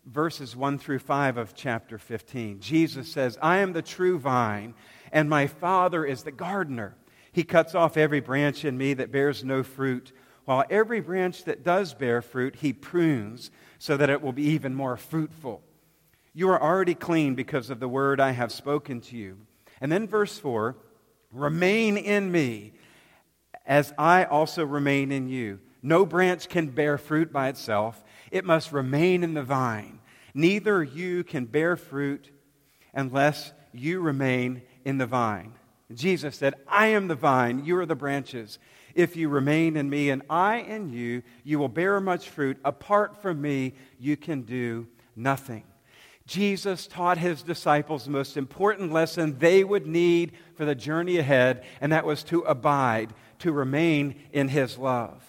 verses 0.06 0.54
1 0.54 0.80
through 0.80 1.00
5 1.00 1.38
of 1.38 1.56
chapter 1.56 1.98
15, 1.98 2.60
Jesus 2.60 3.10
says, 3.10 3.38
I 3.42 3.58
am 3.58 3.72
the 3.72 3.82
true 3.82 4.20
vine, 4.20 4.74
and 5.14 5.30
my 5.30 5.48
Father 5.48 6.06
is 6.06 6.24
the 6.24 6.32
gardener. 6.32 6.96
He 7.32 7.44
cuts 7.44 7.74
off 7.74 7.96
every 7.96 8.20
branch 8.20 8.66
in 8.66 8.78
me 8.78 8.96
that 8.96 9.12
bears 9.12 9.44
no 9.44 9.64
fruit 9.64 10.12
while 10.48 10.64
every 10.70 11.02
branch 11.02 11.44
that 11.44 11.62
does 11.62 11.94
bear 11.94 12.22
fruit, 12.22 12.56
he 12.56 12.72
prunes 12.72 13.52
so 13.80 13.98
that 13.98 14.10
it 14.10 14.22
will 14.22 14.32
be 14.32 14.44
even 14.44 14.74
more 14.74 14.96
fruitful. 14.96 15.62
You 16.34 16.48
are 16.52 16.64
already 16.64 16.96
clean 16.96 17.36
because 17.36 17.70
of 17.70 17.82
the 17.82 17.90
word 17.90 18.22
I 18.22 18.32
have 18.32 18.54
spoken 18.54 19.02
to 19.02 19.18
you. 19.18 19.40
And 19.82 19.92
then 19.92 20.08
verse 20.08 20.40
4 20.40 20.78
remain 21.34 21.98
in 21.98 22.32
me 22.32 22.72
as 23.66 23.94
I 23.98 24.24
also 24.24 24.64
remain 24.64 25.12
in 25.12 25.28
you. 25.28 25.60
No 25.82 26.06
branch 26.06 26.48
can 26.48 26.68
bear 26.68 26.98
fruit 26.98 27.34
by 27.34 27.50
itself, 27.50 28.02
it 28.32 28.46
must 28.46 28.72
remain 28.72 29.26
in 29.26 29.34
the 29.34 29.44
vine. 29.44 30.00
Neither 30.34 30.82
you 30.82 31.26
can 31.26 31.44
bear 31.44 31.76
fruit 31.76 32.32
unless 32.94 33.52
you 33.74 34.00
remain 34.00 34.62
in 34.86 34.98
the 34.98 35.08
vine. 35.08 35.56
Jesus 35.94 36.38
said, 36.38 36.54
I 36.70 36.88
am 36.88 37.10
the 37.10 37.16
vine, 37.16 37.66
you 37.66 37.78
are 37.80 37.86
the 37.86 37.96
branches. 37.96 38.60
If 38.98 39.16
you 39.16 39.30
remain 39.30 39.78
in 39.78 39.92
me 39.92 40.10
and 40.10 40.24
I 40.28 40.58
in 40.58 40.90
you, 40.90 41.22
you 41.44 41.60
will 41.60 41.70
bear 41.70 42.02
much 42.02 42.30
fruit. 42.30 42.58
Apart 42.66 43.22
from 43.22 43.40
me, 43.40 43.76
you 44.00 44.18
can 44.18 44.42
do 44.42 44.88
nothing. 45.16 45.66
Jesus 46.26 46.88
taught 46.88 47.20
his 47.20 47.44
disciples 47.44 48.06
the 48.06 48.12
most 48.12 48.38
important 48.38 48.92
lesson 48.92 49.38
they 49.38 49.64
would 49.64 49.86
need 49.86 50.32
for 50.56 50.66
the 50.66 50.74
journey 50.74 51.18
ahead, 51.18 51.64
and 51.80 51.92
that 51.92 52.08
was 52.08 52.24
to 52.24 52.42
abide, 52.42 53.14
to 53.38 53.52
remain 53.52 54.16
in 54.34 54.48
his 54.48 54.80
love. 54.80 55.24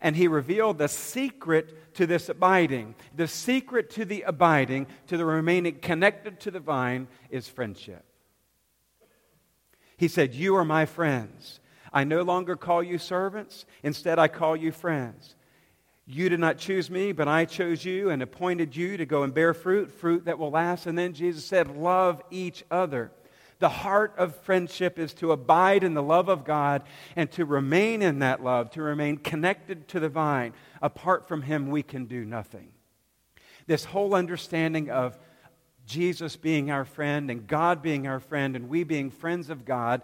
And 0.00 0.14
he 0.14 0.28
revealed 0.28 0.78
the 0.78 0.86
secret 0.86 1.94
to 1.94 2.06
this 2.06 2.28
abiding. 2.28 2.94
The 3.16 3.26
secret 3.26 3.90
to 3.90 4.04
the 4.04 4.22
abiding, 4.22 4.86
to 5.08 5.16
the 5.16 5.24
remaining 5.24 5.80
connected 5.80 6.38
to 6.40 6.52
the 6.52 6.60
vine, 6.60 7.08
is 7.30 7.48
friendship. 7.48 8.04
He 9.96 10.06
said, 10.06 10.34
You 10.34 10.54
are 10.54 10.64
my 10.64 10.86
friends 10.86 11.58
I 11.92 12.04
no 12.04 12.22
longer 12.22 12.56
call 12.56 12.82
you 12.82 12.98
servants. 12.98 13.66
Instead, 13.82 14.18
I 14.18 14.28
call 14.28 14.56
you 14.56 14.72
friends. 14.72 15.34
You 16.06 16.30
did 16.30 16.40
not 16.40 16.56
choose 16.56 16.90
me, 16.90 17.12
but 17.12 17.28
I 17.28 17.44
chose 17.44 17.84
you 17.84 18.08
and 18.08 18.22
appointed 18.22 18.74
you 18.74 18.96
to 18.96 19.04
go 19.04 19.24
and 19.24 19.34
bear 19.34 19.52
fruit, 19.52 19.92
fruit 19.92 20.24
that 20.24 20.38
will 20.38 20.50
last. 20.50 20.86
And 20.86 20.96
then 20.96 21.12
Jesus 21.12 21.44
said, 21.44 21.76
Love 21.76 22.22
each 22.30 22.64
other. 22.70 23.12
The 23.58 23.68
heart 23.68 24.14
of 24.16 24.36
friendship 24.36 24.98
is 24.98 25.12
to 25.14 25.32
abide 25.32 25.82
in 25.82 25.94
the 25.94 26.02
love 26.02 26.28
of 26.28 26.44
God 26.44 26.84
and 27.16 27.30
to 27.32 27.44
remain 27.44 28.02
in 28.02 28.20
that 28.20 28.42
love, 28.42 28.70
to 28.70 28.82
remain 28.82 29.18
connected 29.18 29.88
to 29.88 30.00
the 30.00 30.08
vine. 30.08 30.54
Apart 30.80 31.28
from 31.28 31.42
Him, 31.42 31.68
we 31.68 31.82
can 31.82 32.06
do 32.06 32.24
nothing. 32.24 32.70
This 33.66 33.84
whole 33.84 34.14
understanding 34.14 34.90
of 34.90 35.18
Jesus 35.84 36.36
being 36.36 36.70
our 36.70 36.84
friend 36.84 37.30
and 37.30 37.46
God 37.46 37.82
being 37.82 38.06
our 38.06 38.20
friend 38.20 38.54
and 38.56 38.68
we 38.68 38.84
being 38.84 39.10
friends 39.10 39.50
of 39.50 39.64
God 39.64 40.02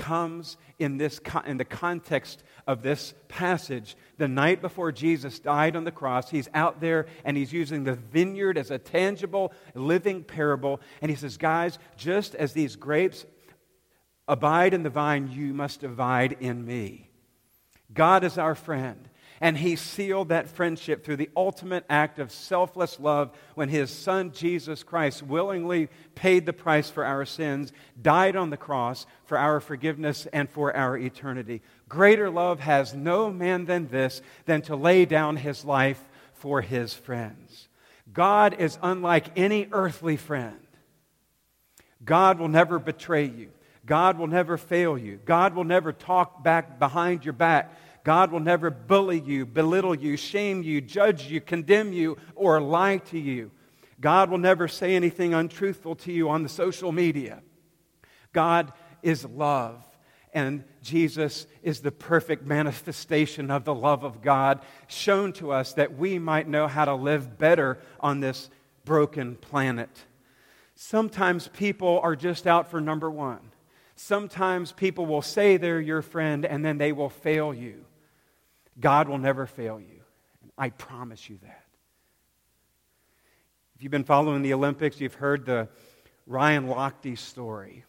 comes 0.00 0.56
in, 0.78 0.96
this, 0.96 1.20
in 1.44 1.58
the 1.58 1.64
context 1.64 2.42
of 2.66 2.82
this 2.82 3.12
passage. 3.28 3.96
The 4.16 4.28
night 4.28 4.62
before 4.62 4.92
Jesus 4.92 5.38
died 5.38 5.76
on 5.76 5.84
the 5.84 5.92
cross, 5.92 6.30
he's 6.30 6.48
out 6.54 6.80
there 6.80 7.06
and 7.22 7.36
he's 7.36 7.52
using 7.52 7.84
the 7.84 7.96
vineyard 7.96 8.56
as 8.56 8.70
a 8.70 8.78
tangible, 8.78 9.52
living 9.74 10.24
parable. 10.24 10.80
And 11.02 11.10
he 11.10 11.16
says, 11.16 11.36
Guys, 11.36 11.78
just 11.98 12.34
as 12.34 12.54
these 12.54 12.76
grapes 12.76 13.26
abide 14.26 14.72
in 14.72 14.84
the 14.84 14.90
vine, 14.90 15.30
you 15.30 15.52
must 15.52 15.84
abide 15.84 16.38
in 16.40 16.64
me. 16.64 17.10
God 17.92 18.24
is 18.24 18.38
our 18.38 18.54
friend. 18.54 19.06
And 19.42 19.56
he 19.56 19.76
sealed 19.76 20.28
that 20.28 20.50
friendship 20.50 21.02
through 21.02 21.16
the 21.16 21.30
ultimate 21.34 21.86
act 21.88 22.18
of 22.18 22.30
selfless 22.30 23.00
love 23.00 23.30
when 23.54 23.70
his 23.70 23.90
son 23.90 24.32
Jesus 24.32 24.82
Christ 24.82 25.22
willingly 25.22 25.88
paid 26.14 26.44
the 26.44 26.52
price 26.52 26.90
for 26.90 27.06
our 27.06 27.24
sins, 27.24 27.72
died 28.00 28.36
on 28.36 28.50
the 28.50 28.58
cross 28.58 29.06
for 29.24 29.38
our 29.38 29.60
forgiveness 29.60 30.26
and 30.30 30.50
for 30.50 30.76
our 30.76 30.98
eternity. 30.98 31.62
Greater 31.88 32.28
love 32.28 32.60
has 32.60 32.94
no 32.94 33.30
man 33.30 33.64
than 33.64 33.88
this, 33.88 34.20
than 34.44 34.60
to 34.62 34.76
lay 34.76 35.06
down 35.06 35.36
his 35.36 35.64
life 35.64 36.02
for 36.34 36.60
his 36.60 36.92
friends. 36.92 37.68
God 38.12 38.56
is 38.58 38.78
unlike 38.82 39.38
any 39.38 39.68
earthly 39.72 40.18
friend. 40.18 40.58
God 42.04 42.38
will 42.38 42.48
never 42.48 42.78
betray 42.78 43.24
you. 43.24 43.50
God 43.86 44.18
will 44.18 44.26
never 44.26 44.56
fail 44.56 44.98
you. 44.98 45.18
God 45.24 45.54
will 45.54 45.64
never 45.64 45.92
talk 45.92 46.42
back 46.42 46.78
behind 46.78 47.24
your 47.24 47.32
back. 47.32 47.74
God 48.04 48.32
will 48.32 48.40
never 48.40 48.70
bully 48.70 49.20
you, 49.20 49.44
belittle 49.44 49.94
you, 49.94 50.16
shame 50.16 50.62
you, 50.62 50.80
judge 50.80 51.26
you, 51.26 51.40
condemn 51.40 51.92
you, 51.92 52.16
or 52.34 52.60
lie 52.60 52.98
to 52.98 53.18
you. 53.18 53.50
God 54.00 54.30
will 54.30 54.38
never 54.38 54.66
say 54.66 54.96
anything 54.96 55.34
untruthful 55.34 55.96
to 55.96 56.12
you 56.12 56.30
on 56.30 56.42
the 56.42 56.48
social 56.48 56.92
media. 56.92 57.42
God 58.32 58.72
is 59.02 59.24
love, 59.24 59.84
and 60.32 60.64
Jesus 60.82 61.46
is 61.62 61.80
the 61.80 61.92
perfect 61.92 62.46
manifestation 62.46 63.50
of 63.50 63.64
the 63.64 63.74
love 63.74 64.04
of 64.04 64.22
God 64.22 64.60
shown 64.86 65.32
to 65.34 65.52
us 65.52 65.74
that 65.74 65.98
we 65.98 66.18
might 66.18 66.48
know 66.48 66.66
how 66.66 66.86
to 66.86 66.94
live 66.94 67.36
better 67.36 67.78
on 67.98 68.20
this 68.20 68.48
broken 68.84 69.36
planet. 69.36 69.90
Sometimes 70.74 71.48
people 71.48 72.00
are 72.02 72.16
just 72.16 72.46
out 72.46 72.70
for 72.70 72.80
number 72.80 73.10
one. 73.10 73.40
Sometimes 73.96 74.72
people 74.72 75.04
will 75.04 75.20
say 75.20 75.58
they're 75.58 75.78
your 75.78 76.00
friend 76.00 76.46
and 76.46 76.64
then 76.64 76.78
they 76.78 76.92
will 76.92 77.10
fail 77.10 77.52
you. 77.52 77.84
God 78.78 79.08
will 79.08 79.18
never 79.18 79.46
fail 79.46 79.80
you. 79.80 80.00
And 80.42 80.52
I 80.56 80.70
promise 80.70 81.28
you 81.28 81.38
that. 81.42 81.64
If 83.74 83.82
you've 83.82 83.90
been 83.90 84.04
following 84.04 84.42
the 84.42 84.52
Olympics, 84.52 85.00
you've 85.00 85.14
heard 85.14 85.46
the 85.46 85.68
Ryan 86.26 86.68
Lochte 86.68 87.16
story 87.18 87.84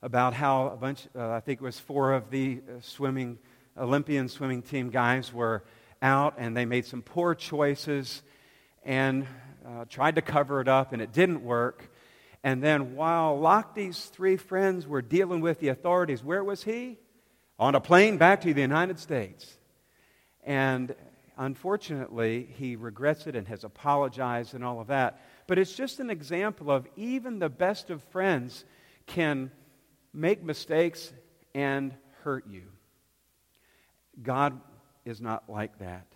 about 0.00 0.34
how 0.34 0.68
a 0.68 0.76
bunch, 0.76 1.08
uh, 1.16 1.30
I 1.30 1.40
think 1.40 1.60
it 1.60 1.64
was 1.64 1.78
four 1.80 2.12
of 2.12 2.30
the 2.30 2.62
uh, 2.68 2.80
swimming, 2.80 3.38
Olympian 3.76 4.28
swimming 4.28 4.62
team 4.62 4.90
guys 4.90 5.32
were 5.32 5.64
out 6.00 6.34
and 6.38 6.56
they 6.56 6.66
made 6.66 6.84
some 6.84 7.02
poor 7.02 7.34
choices 7.34 8.22
and 8.84 9.26
uh, 9.66 9.86
tried 9.88 10.14
to 10.14 10.22
cover 10.22 10.60
it 10.60 10.68
up 10.68 10.92
and 10.92 11.02
it 11.02 11.12
didn't 11.12 11.42
work. 11.42 11.90
And 12.44 12.62
then 12.62 12.94
while 12.94 13.38
Lochte's 13.38 14.04
three 14.04 14.36
friends 14.36 14.86
were 14.86 15.02
dealing 15.02 15.40
with 15.40 15.58
the 15.60 15.68
authorities, 15.68 16.22
where 16.22 16.44
was 16.44 16.62
he? 16.62 16.98
On 17.58 17.74
a 17.74 17.80
plane 17.80 18.18
back 18.18 18.42
to 18.42 18.52
the 18.52 18.60
United 18.60 18.98
States. 18.98 19.56
And 20.44 20.94
unfortunately, 21.36 22.48
he 22.56 22.76
regrets 22.76 23.26
it 23.26 23.34
and 23.34 23.48
has 23.48 23.64
apologized 23.64 24.54
and 24.54 24.64
all 24.64 24.80
of 24.80 24.88
that. 24.88 25.20
But 25.46 25.58
it's 25.58 25.74
just 25.74 26.00
an 26.00 26.10
example 26.10 26.70
of 26.70 26.86
even 26.96 27.38
the 27.38 27.48
best 27.48 27.90
of 27.90 28.02
friends 28.04 28.64
can 29.06 29.50
make 30.12 30.42
mistakes 30.42 31.12
and 31.54 31.94
hurt 32.22 32.46
you. 32.48 32.62
God 34.22 34.60
is 35.04 35.20
not 35.20 35.48
like 35.48 35.78
that. 35.78 36.06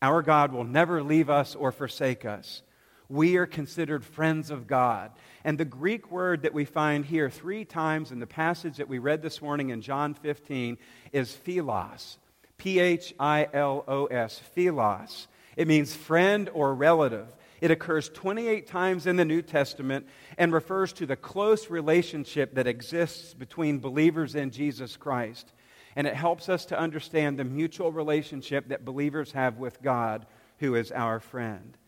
Our 0.00 0.22
God 0.22 0.52
will 0.52 0.64
never 0.64 1.02
leave 1.02 1.30
us 1.30 1.54
or 1.54 1.72
forsake 1.72 2.24
us. 2.24 2.62
We 3.08 3.36
are 3.36 3.46
considered 3.46 4.04
friends 4.04 4.50
of 4.50 4.66
God. 4.66 5.12
And 5.44 5.58
the 5.58 5.64
Greek 5.64 6.10
word 6.10 6.42
that 6.42 6.54
we 6.54 6.64
find 6.64 7.04
here 7.04 7.30
three 7.30 7.64
times 7.64 8.10
in 8.10 8.18
the 8.18 8.26
passage 8.26 8.76
that 8.76 8.88
we 8.88 8.98
read 8.98 9.22
this 9.22 9.40
morning 9.40 9.70
in 9.70 9.80
John 9.80 10.14
15 10.14 10.76
is 11.12 11.32
philos. 11.32 12.18
P 12.58 12.78
H 12.78 13.14
I 13.18 13.48
L 13.52 13.84
O 13.86 14.06
S, 14.06 14.38
philos. 14.38 15.28
It 15.56 15.68
means 15.68 15.94
friend 15.94 16.50
or 16.52 16.74
relative. 16.74 17.34
It 17.60 17.70
occurs 17.70 18.10
28 18.10 18.66
times 18.66 19.06
in 19.06 19.16
the 19.16 19.24
New 19.24 19.40
Testament 19.40 20.06
and 20.36 20.52
refers 20.52 20.92
to 20.94 21.06
the 21.06 21.16
close 21.16 21.70
relationship 21.70 22.54
that 22.54 22.66
exists 22.66 23.32
between 23.32 23.78
believers 23.78 24.34
in 24.34 24.50
Jesus 24.50 24.96
Christ. 24.96 25.52
And 25.94 26.06
it 26.06 26.14
helps 26.14 26.50
us 26.50 26.66
to 26.66 26.78
understand 26.78 27.38
the 27.38 27.44
mutual 27.44 27.90
relationship 27.90 28.68
that 28.68 28.84
believers 28.84 29.32
have 29.32 29.56
with 29.56 29.80
God, 29.80 30.26
who 30.58 30.74
is 30.74 30.92
our 30.92 31.20
friend. 31.20 31.78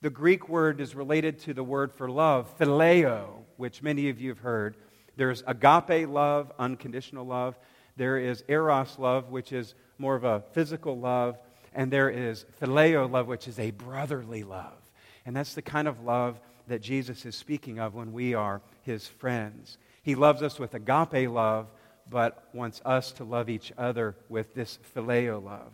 The 0.00 0.10
Greek 0.10 0.48
word 0.48 0.80
is 0.80 0.94
related 0.94 1.40
to 1.40 1.52
the 1.52 1.64
word 1.64 1.92
for 1.92 2.08
love, 2.08 2.56
phileo, 2.58 3.28
which 3.58 3.82
many 3.82 4.08
of 4.08 4.20
you 4.20 4.30
have 4.30 4.38
heard. 4.38 4.76
There's 5.16 5.42
agape 5.46 6.08
love, 6.08 6.52
unconditional 6.58 7.26
love. 7.26 7.58
There 7.98 8.16
is 8.16 8.44
eros 8.48 8.96
love, 8.98 9.30
which 9.30 9.52
is 9.52 9.74
more 9.98 10.14
of 10.14 10.22
a 10.22 10.44
physical 10.52 10.98
love. 10.98 11.36
And 11.74 11.92
there 11.92 12.08
is 12.08 12.46
phileo 12.60 13.10
love, 13.10 13.26
which 13.26 13.48
is 13.48 13.58
a 13.58 13.72
brotherly 13.72 14.44
love. 14.44 14.78
And 15.26 15.36
that's 15.36 15.54
the 15.54 15.62
kind 15.62 15.86
of 15.86 16.04
love 16.04 16.40
that 16.68 16.80
Jesus 16.80 17.26
is 17.26 17.34
speaking 17.34 17.80
of 17.80 17.94
when 17.94 18.12
we 18.12 18.34
are 18.34 18.62
his 18.82 19.06
friends. 19.06 19.78
He 20.02 20.14
loves 20.14 20.42
us 20.42 20.58
with 20.58 20.74
agape 20.74 21.28
love, 21.28 21.66
but 22.08 22.48
wants 22.54 22.80
us 22.84 23.12
to 23.12 23.24
love 23.24 23.50
each 23.50 23.72
other 23.76 24.16
with 24.28 24.54
this 24.54 24.78
phileo 24.94 25.42
love. 25.42 25.72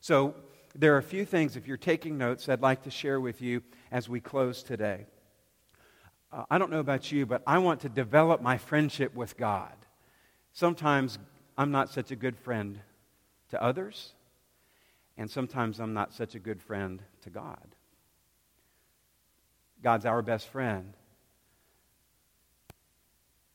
So, 0.00 0.34
there 0.74 0.94
are 0.94 0.98
a 0.98 1.02
few 1.02 1.26
things, 1.26 1.56
if 1.56 1.66
you're 1.66 1.76
taking 1.76 2.16
notes, 2.16 2.48
I'd 2.48 2.62
like 2.62 2.84
to 2.84 2.90
share 2.90 3.20
with 3.20 3.42
you 3.42 3.62
as 3.90 4.08
we 4.08 4.20
close 4.20 4.62
today. 4.62 5.04
Uh, 6.32 6.44
I 6.50 6.56
don't 6.56 6.70
know 6.70 6.80
about 6.80 7.12
you, 7.12 7.26
but 7.26 7.42
I 7.46 7.58
want 7.58 7.80
to 7.80 7.90
develop 7.90 8.40
my 8.40 8.56
friendship 8.56 9.14
with 9.14 9.36
God. 9.36 9.74
Sometimes 10.54 11.18
I'm 11.62 11.70
not 11.70 11.90
such 11.90 12.10
a 12.10 12.16
good 12.16 12.36
friend 12.36 12.80
to 13.50 13.62
others, 13.62 14.14
and 15.16 15.30
sometimes 15.30 15.78
I'm 15.78 15.94
not 15.94 16.12
such 16.12 16.34
a 16.34 16.40
good 16.40 16.60
friend 16.60 17.00
to 17.20 17.30
God. 17.30 17.76
God's 19.80 20.04
our 20.04 20.22
best 20.22 20.48
friend. 20.48 20.92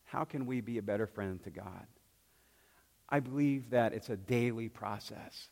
How 0.05 0.23
can 0.23 0.45
we 0.45 0.61
be 0.61 0.77
a 0.77 0.81
better 0.81 1.05
friend 1.05 1.43
to 1.43 1.49
God? 1.49 1.85
I 3.09 3.19
believe 3.19 3.71
that 3.71 3.91
it's 3.91 4.09
a 4.09 4.15
daily 4.15 4.69
process, 4.69 5.49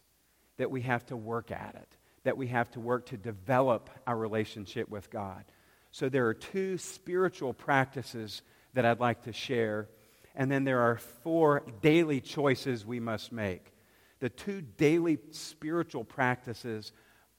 that 0.56 0.72
we 0.72 0.80
have 0.84 1.06
to 1.08 1.18
work 1.18 1.52
at 1.52 1.76
it, 1.76 1.98
that 2.24 2.38
we 2.38 2.48
have 2.48 2.72
to 2.72 2.80
work 2.80 3.08
to 3.08 3.18
develop 3.18 3.90
our 4.08 4.18
relationship 4.18 4.88
with 4.88 5.10
God. 5.10 5.44
So 5.92 6.08
there 6.08 6.26
are 6.28 6.34
two 6.34 6.78
spiritual 6.78 7.54
practices 7.54 8.44
that 8.76 8.86
I'd 8.86 9.02
like 9.02 9.24
to 9.24 9.34
share, 9.34 9.90
and 10.36 10.52
then 10.52 10.64
there 10.64 10.82
are 10.82 10.98
four 10.98 11.64
daily 11.82 12.22
choices 12.22 12.86
we 12.86 13.00
must 13.00 13.32
make. 13.32 13.72
The 14.20 14.30
two 14.30 14.62
daily 14.62 15.20
spiritual 15.32 16.04
practices 16.04 16.92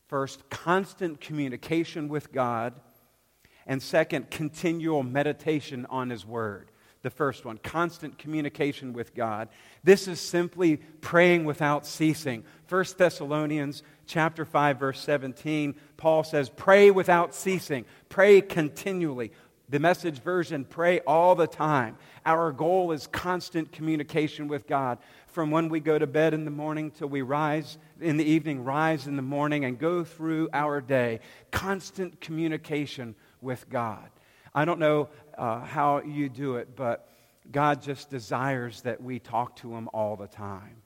first, 0.09 0.49
constant 0.51 1.21
communication 1.21 2.09
with 2.09 2.33
God 2.33 2.75
and 3.67 3.83
second, 3.83 4.31
continual 4.31 5.03
meditation 5.03 5.87
on 5.91 6.11
His 6.11 6.25
Word. 6.25 6.71
The 7.03 7.11
first 7.11 7.45
one, 7.45 7.59
constant 7.59 8.19
communication 8.19 8.93
with 8.93 9.15
God. 9.15 9.49
This 9.85 10.09
is 10.09 10.21
simply 10.21 10.79
praying 11.01 11.45
without 11.45 11.87
ceasing. 11.87 12.45
1 12.69 12.85
Thessalonians 12.99 13.83
chapter 14.07 14.45
5 14.45 14.79
verse 14.81 15.01
17, 15.01 15.77
Paul 15.97 16.25
says, 16.25 16.49
"Pray 16.51 16.91
without 16.91 17.35
ceasing. 17.35 17.85
Pray 18.09 18.41
continually." 18.41 19.31
The 19.69 19.81
message 19.81 20.21
version, 20.21 20.65
pray 20.65 21.01
all 21.01 21.35
the 21.35 21.49
time. 21.49 21.97
Our 22.25 22.53
goal 22.53 22.93
is 22.93 23.09
constant 23.09 23.73
communication 23.73 24.47
with 24.47 24.67
God. 24.67 24.99
From 25.27 25.51
when 25.51 25.69
we 25.69 25.81
go 25.81 25.99
to 25.99 26.07
bed 26.07 26.35
in 26.35 26.45
the 26.45 26.51
morning 26.51 26.93
till 26.93 27.09
we 27.09 27.23
rise 27.23 27.77
in 28.01 28.17
the 28.17 28.25
evening, 28.25 28.63
rise 28.63 29.07
in 29.07 29.17
the 29.17 29.23
morning, 29.23 29.65
and 29.65 29.79
go 29.79 30.05
through 30.05 30.49
our 30.53 30.81
day. 30.81 31.21
Constant 31.51 32.21
communication 32.21 33.17
with 33.41 33.69
God. 33.69 34.09
I 34.55 34.65
don't 34.65 34.79
know 34.79 35.09
uh, 35.37 35.61
how 35.61 36.01
you 36.01 36.29
do 36.29 36.57
it, 36.57 36.77
but 36.77 37.09
God 37.51 37.83
just 37.83 38.09
desires 38.09 38.83
that 38.83 39.03
we 39.03 39.19
talk 39.19 39.57
to 39.57 39.75
Him 39.75 39.89
all 39.93 40.17
the 40.17 40.29
time. 40.29 40.83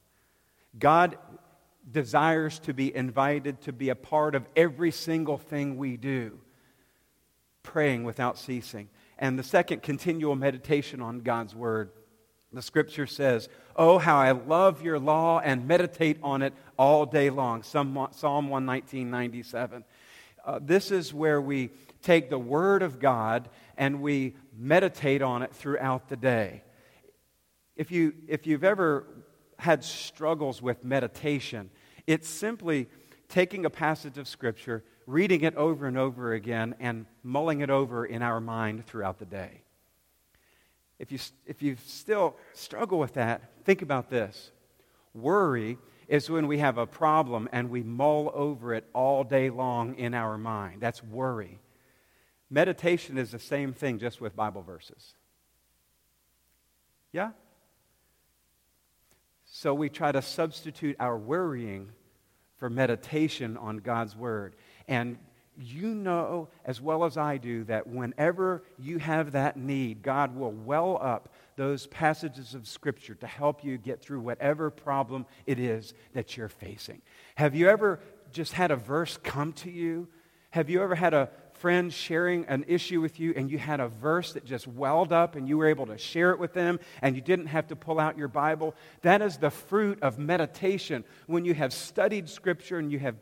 God 0.79 1.17
desires 1.91 2.59
to 2.61 2.75
be 2.75 2.95
invited 2.95 3.61
to 3.63 3.73
be 3.73 3.89
a 3.89 3.95
part 3.95 4.35
of 4.35 4.47
every 4.57 4.91
single 4.91 5.39
thing 5.39 5.77
we 5.77 5.97
do, 5.97 6.39
praying 7.63 8.05
without 8.05 8.39
ceasing. 8.39 8.89
And 9.19 9.39
the 9.39 9.43
second, 9.43 9.83
continual 9.83 10.37
meditation 10.37 11.01
on 11.01 11.21
God's 11.21 11.55
Word. 11.55 11.91
The 12.53 12.63
scripture 12.63 13.07
says, 13.07 13.49
Oh, 13.77 13.99
how 13.99 14.17
I 14.19 14.33
love 14.33 14.83
your 14.83 14.99
law 14.99 15.39
and 15.39 15.69
meditate 15.69 16.19
on 16.23 16.43
it 16.43 16.53
all 16.77 17.07
day 17.07 17.31
long. 17.31 17.63
Psalm 17.63 17.95
119, 17.95 19.11
97. 19.11 19.85
Uh, 20.45 20.59
this 20.61 20.91
is 20.91 21.15
where 21.15 21.41
we 21.41 21.71
take 22.03 22.31
the 22.31 22.39
Word 22.39 22.83
of 22.83 22.99
God 22.99 23.49
and 23.77 24.01
we 24.01 24.35
meditate 24.57 25.23
on 25.23 25.43
it 25.43 25.55
throughout 25.55 26.09
the 26.09 26.17
day. 26.17 26.63
If, 27.77 27.91
you, 27.91 28.15
if 28.27 28.47
you've 28.47 28.65
ever 28.65 29.07
had 29.59 29.85
struggles 29.85 30.61
with 30.61 30.85
meditation, 30.85 31.71
it's 32.07 32.29
simply 32.29 32.89
taking 33.29 33.65
a 33.65 33.71
passage 33.71 34.19
of 34.19 34.27
Scripture, 34.27 34.83
reading 35.11 35.43
it 35.43 35.57
over 35.57 35.87
and 35.87 35.99
over 35.99 36.33
again, 36.33 36.75
and 36.79 37.07
mulling 37.23 37.61
it 37.61 37.71
over 37.71 38.07
in 38.07 38.23
our 38.23 38.41
mind 38.41 38.87
throughout 38.87 39.19
the 39.19 39.25
day. 39.25 39.63
If 40.99 41.11
you, 41.11 41.19
if 41.47 41.63
you 41.63 41.77
still 41.87 42.37
struggle 42.53 42.99
with 42.99 43.15
that, 43.15 43.65
think 43.65 43.83
about 43.83 44.11
this. 44.11 44.53
Worry 45.15 45.79
is 46.09 46.29
when 46.29 46.47
we 46.47 46.59
have 46.59 46.77
a 46.77 46.87
problem 46.87 47.49
and 47.53 47.71
we 47.71 47.83
mull 47.83 48.31
over 48.35 48.75
it 48.75 48.85
all 48.93 49.25
day 49.25 49.49
long 49.49 49.95
in 49.95 50.13
our 50.13 50.37
mind. 50.37 50.81
That's 50.81 51.03
worry. 51.03 51.59
Meditation 52.51 53.17
is 53.17 53.31
the 53.31 53.39
same 53.39 53.73
thing, 53.73 53.99
just 53.99 54.21
with 54.21 54.37
Bible 54.37 54.63
verses. 54.63 55.15
Yeah? 57.13 57.31
So 59.47 59.73
we 59.73 59.89
try 59.89 60.13
to 60.13 60.21
substitute 60.21 60.97
our 61.01 61.17
worrying 61.17 61.91
for 62.57 62.69
meditation 62.69 63.57
on 63.57 63.79
God's 63.79 64.15
Word. 64.15 64.55
And 64.91 65.17
you 65.57 65.95
know 65.95 66.49
as 66.65 66.81
well 66.81 67.05
as 67.05 67.17
I 67.17 67.37
do 67.37 67.65
that 67.65 67.87
whenever 67.87 68.63
you 68.79 68.99
have 68.99 69.33
that 69.33 69.57
need, 69.57 70.03
God 70.03 70.35
will 70.37 70.53
well 70.53 70.99
up 71.01 71.33
those 71.57 71.87
passages 71.87 72.55
of 72.55 72.67
Scripture 72.67 73.15
to 73.15 73.27
help 73.27 73.65
you 73.65 73.79
get 73.79 74.01
through 74.01 74.21
whatever 74.21 74.71
problem 74.71 75.27
it 75.47 75.59
is 75.59 75.95
that 76.13 76.37
you're 76.37 76.49
facing. 76.49 77.01
Have 77.37 77.55
you 77.55 77.69
ever 77.69 78.01
just 78.33 78.53
had 78.53 78.71
a 78.71 78.77
verse 78.77 79.19
come 79.23 79.53
to 79.55 79.71
you? 79.71 80.09
Have 80.51 80.69
you 80.69 80.83
ever 80.83 80.95
had 80.95 81.15
a 81.15 81.31
friend 81.53 81.93
sharing 81.93 82.47
an 82.47 82.65
issue 82.67 83.01
with 83.01 83.21
you 83.21 83.35
and 83.37 83.51
you 83.51 83.59
had 83.59 83.81
a 83.81 83.89
verse 83.89 84.33
that 84.33 84.45
just 84.47 84.67
welled 84.67 85.13
up 85.13 85.37
and 85.37 85.47
you 85.47 85.59
were 85.59 85.69
able 85.69 85.87
to 85.87 85.99
share 85.99 86.31
it 86.31 86.39
with 86.39 86.55
them 86.55 86.81
and 87.03 87.15
you 87.15 87.21
didn't 87.21 87.47
have 87.47 87.69
to 87.69 87.77
pull 87.77 88.01
out 88.01 88.17
your 88.17 88.29
Bible? 88.29 88.75
That 89.03 89.21
is 89.21 89.37
the 89.37 89.51
fruit 89.51 90.03
of 90.03 90.19
meditation. 90.19 91.05
When 91.27 91.45
you 91.45 91.55
have 91.55 91.73
studied 91.73 92.29
Scripture 92.29 92.79
and 92.79 92.91
you 92.91 92.99
have 92.99 93.17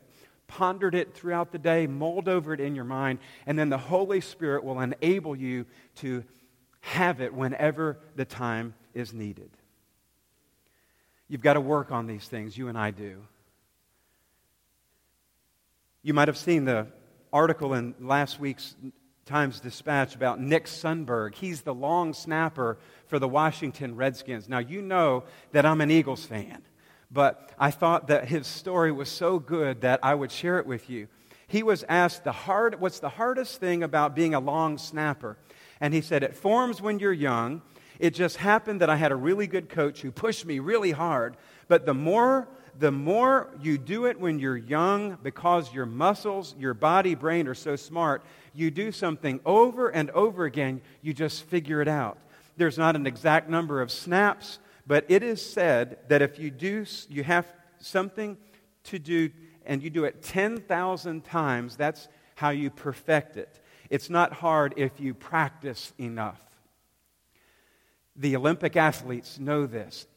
pondered 0.49 0.95
it 0.95 1.13
throughout 1.13 1.53
the 1.53 1.57
day, 1.57 1.87
mulled 1.87 2.27
over 2.27 2.53
it 2.53 2.59
in 2.59 2.75
your 2.75 2.83
mind, 2.83 3.19
and 3.45 3.57
then 3.57 3.69
the 3.69 3.77
Holy 3.77 4.19
Spirit 4.19 4.65
will 4.65 4.81
enable 4.81 5.35
you 5.35 5.65
to 5.95 6.25
have 6.81 7.21
it 7.21 7.33
whenever 7.33 7.97
the 8.17 8.25
time 8.25 8.73
is 8.93 9.13
needed. 9.13 9.49
You've 11.29 11.41
got 11.41 11.53
to 11.53 11.61
work 11.61 11.91
on 11.91 12.07
these 12.07 12.27
things, 12.27 12.57
you 12.57 12.67
and 12.67 12.77
I 12.77 12.91
do. 12.91 13.21
You 16.01 16.13
might 16.13 16.27
have 16.27 16.37
seen 16.37 16.65
the 16.65 16.87
article 17.31 17.73
in 17.73 17.93
last 17.99 18.39
week's 18.39 18.75
Times 19.25 19.59
Dispatch 19.59 20.15
about 20.15 20.41
Nick 20.41 20.65
Sundberg. 20.65 21.35
He's 21.35 21.61
the 21.61 21.73
long 21.73 22.13
snapper 22.13 22.79
for 23.05 23.19
the 23.19 23.27
Washington 23.27 23.95
Redskins. 23.95 24.49
Now, 24.49 24.57
you 24.57 24.81
know 24.81 25.23
that 25.51 25.67
I'm 25.67 25.81
an 25.81 25.91
Eagles 25.91 26.25
fan, 26.25 26.63
but 27.11 27.49
I 27.57 27.71
thought 27.71 28.07
that 28.07 28.27
his 28.27 28.47
story 28.47 28.91
was 28.91 29.09
so 29.09 29.39
good 29.39 29.81
that 29.81 29.99
I 30.03 30.15
would 30.15 30.31
share 30.31 30.59
it 30.59 30.65
with 30.65 30.89
you. 30.89 31.07
He 31.47 31.63
was 31.63 31.83
asked 31.89 32.23
the 32.23 32.31
hard, 32.31 32.79
what's 32.79 32.99
the 32.99 33.09
hardest 33.09 33.59
thing 33.59 33.81
about 33.83 34.15
being 34.15 34.35
a 34.35 34.39
long 34.39 34.77
snapper? 34.77 35.37
And 35.81 35.93
he 35.93 36.01
said, 36.01 36.23
It 36.23 36.35
forms 36.35 36.81
when 36.81 36.99
you're 36.99 37.13
young. 37.13 37.61
It 37.97 38.13
just 38.13 38.37
happened 38.37 38.81
that 38.81 38.89
I 38.89 38.95
had 38.95 39.11
a 39.11 39.15
really 39.15 39.47
good 39.47 39.69
coach 39.69 40.01
who 40.01 40.11
pushed 40.11 40.45
me 40.45 40.59
really 40.59 40.91
hard. 40.91 41.35
But 41.67 41.85
the 41.85 41.93
more 41.93 42.47
the 42.79 42.91
more 42.91 43.49
you 43.61 43.77
do 43.77 44.05
it 44.05 44.19
when 44.19 44.39
you're 44.39 44.55
young, 44.55 45.17
because 45.21 45.73
your 45.73 45.85
muscles, 45.85 46.55
your 46.57 46.73
body, 46.73 47.13
brain 47.13 47.45
are 47.47 47.55
so 47.55 47.75
smart, 47.75 48.23
you 48.53 48.71
do 48.71 48.93
something 48.93 49.41
over 49.45 49.89
and 49.89 50.09
over 50.11 50.45
again, 50.45 50.81
you 51.01 51.13
just 51.13 51.43
figure 51.43 51.81
it 51.81 51.89
out. 51.89 52.17
There's 52.55 52.77
not 52.77 52.95
an 52.95 53.05
exact 53.05 53.49
number 53.49 53.81
of 53.81 53.91
snaps, 53.91 54.59
but 54.89 55.05
it 55.07 55.21
is 55.21 55.39
said 55.39 55.99
that 56.07 56.23
if 56.23 56.39
you 56.39 56.49
do, 56.49 56.83
you 57.09 57.23
have 57.23 57.45
something 57.77 58.35
to 58.85 58.97
do 58.97 59.29
and 59.63 59.83
you 59.83 59.91
do 59.91 60.03
it 60.05 60.23
10,000 60.23 61.23
times, 61.23 61.75
that's 61.75 62.07
how 62.33 62.49
you 62.49 62.71
perfect 62.71 63.37
it. 63.37 63.59
It's 63.91 64.09
not 64.09 64.33
hard 64.33 64.73
if 64.77 64.99
you 64.99 65.13
practice 65.13 65.93
enough. 65.99 66.41
The 68.15 68.35
Olympic 68.35 68.75
athletes 68.75 69.39
know 69.39 69.67
this 69.67 70.07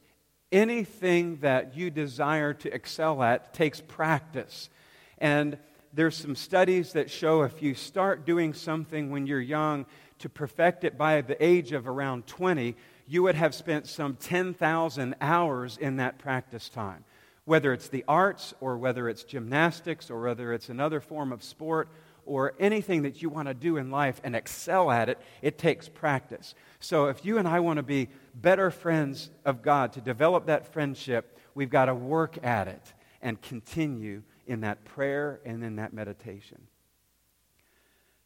anything 0.50 1.36
that 1.42 1.76
you 1.76 1.90
desire 1.90 2.54
to 2.54 2.74
excel 2.74 3.22
at 3.22 3.52
takes 3.52 3.82
practice. 3.82 4.70
And 5.18 5.58
there's 5.92 6.16
some 6.16 6.34
studies 6.34 6.94
that 6.94 7.10
show 7.10 7.42
if 7.42 7.60
you 7.60 7.74
start 7.74 8.24
doing 8.24 8.54
something 8.54 9.10
when 9.10 9.26
you're 9.26 9.38
young 9.38 9.84
to 10.20 10.30
perfect 10.30 10.84
it 10.84 10.96
by 10.96 11.20
the 11.20 11.42
age 11.44 11.72
of 11.72 11.86
around 11.86 12.26
20, 12.26 12.74
you 13.06 13.22
would 13.22 13.34
have 13.34 13.54
spent 13.54 13.86
some 13.86 14.16
10,000 14.16 15.14
hours 15.20 15.76
in 15.76 15.96
that 15.96 16.18
practice 16.18 16.68
time. 16.68 17.04
Whether 17.44 17.72
it's 17.72 17.88
the 17.88 18.04
arts 18.06 18.54
or 18.60 18.78
whether 18.78 19.08
it's 19.08 19.24
gymnastics 19.24 20.10
or 20.10 20.20
whether 20.22 20.52
it's 20.52 20.68
another 20.68 21.00
form 21.00 21.32
of 21.32 21.42
sport 21.42 21.88
or 22.24 22.54
anything 22.60 23.02
that 23.02 23.20
you 23.20 23.28
want 23.28 23.48
to 23.48 23.54
do 23.54 23.76
in 23.76 23.90
life 23.90 24.20
and 24.22 24.36
excel 24.36 24.90
at 24.90 25.08
it, 25.08 25.18
it 25.42 25.58
takes 25.58 25.88
practice. 25.88 26.54
So 26.78 27.06
if 27.06 27.24
you 27.24 27.38
and 27.38 27.48
I 27.48 27.60
want 27.60 27.78
to 27.78 27.82
be 27.82 28.08
better 28.34 28.70
friends 28.70 29.30
of 29.44 29.62
God, 29.62 29.92
to 29.94 30.00
develop 30.00 30.46
that 30.46 30.72
friendship, 30.72 31.36
we've 31.54 31.70
got 31.70 31.86
to 31.86 31.94
work 31.94 32.38
at 32.44 32.68
it 32.68 32.92
and 33.20 33.40
continue 33.42 34.22
in 34.46 34.60
that 34.60 34.84
prayer 34.84 35.40
and 35.44 35.64
in 35.64 35.76
that 35.76 35.92
meditation. 35.92 36.66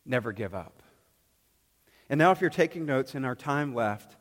Never 0.05 0.33
give 0.33 0.55
up. 0.55 0.83
And 2.09 2.19
now, 2.19 2.31
if 2.31 2.41
you're 2.41 2.51
taking 2.51 2.87
notes 2.87 3.15
in 3.15 3.25
our 3.25 3.35
time 3.35 3.75
left, 3.75 4.17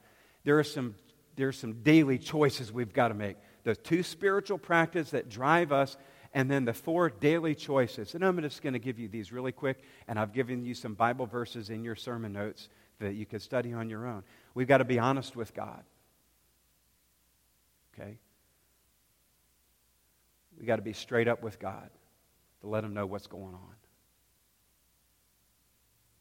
there 0.46 0.58
are 0.58 0.64
some, 0.64 0.96
there 1.36 1.50
are 1.50 1.52
some 1.52 1.74
daily 1.84 2.18
choices 2.18 2.72
we've 2.72 2.94
got 2.94 3.10
to 3.10 3.14
make. 3.14 3.36
The 3.64 3.76
two 3.76 4.04
spiritual 4.04 4.58
practices 4.58 5.12
that 5.12 5.28
drive 5.28 5.74
us 5.74 5.98
and 6.34 6.50
then 6.50 6.66
the 6.66 6.74
four 6.74 7.10
daily 7.10 7.56
choices. 7.56 8.14
And 8.14 8.24
I'm 8.24 8.40
just 8.42 8.62
going 8.62 8.74
to 8.74 8.80
give 8.80 9.00
you 9.00 9.08
these 9.08 9.32
really 9.32 9.52
quick, 9.52 9.80
and 10.08 10.20
I've 10.20 10.34
given 10.34 10.64
you 10.64 10.74
some 10.74 10.94
Bible 10.94 11.26
verses 11.26 11.70
in 11.70 11.84
your 11.84 11.96
sermon 11.96 12.34
notes 12.34 12.70
that 13.00 13.16
you 13.16 13.26
can 13.26 13.40
study 13.40 13.74
on 13.74 13.90
your 13.90 14.08
own. 14.08 14.24
We've 14.54 14.68
got 14.68 14.78
to 14.78 14.86
be 14.86 15.00
honest 15.00 15.36
with 15.36 15.54
God. 15.54 15.84
Okay? 17.94 18.18
We've 20.58 20.68
got 20.68 20.78
to 20.78 20.82
be 20.82 20.94
straight 20.94 21.28
up 21.28 21.42
with 21.42 21.60
God 21.60 21.90
to 22.62 22.68
let 22.68 22.84
Him 22.84 22.94
know 22.94 23.06
what's 23.06 23.28
going 23.28 23.54
on. 23.54 23.76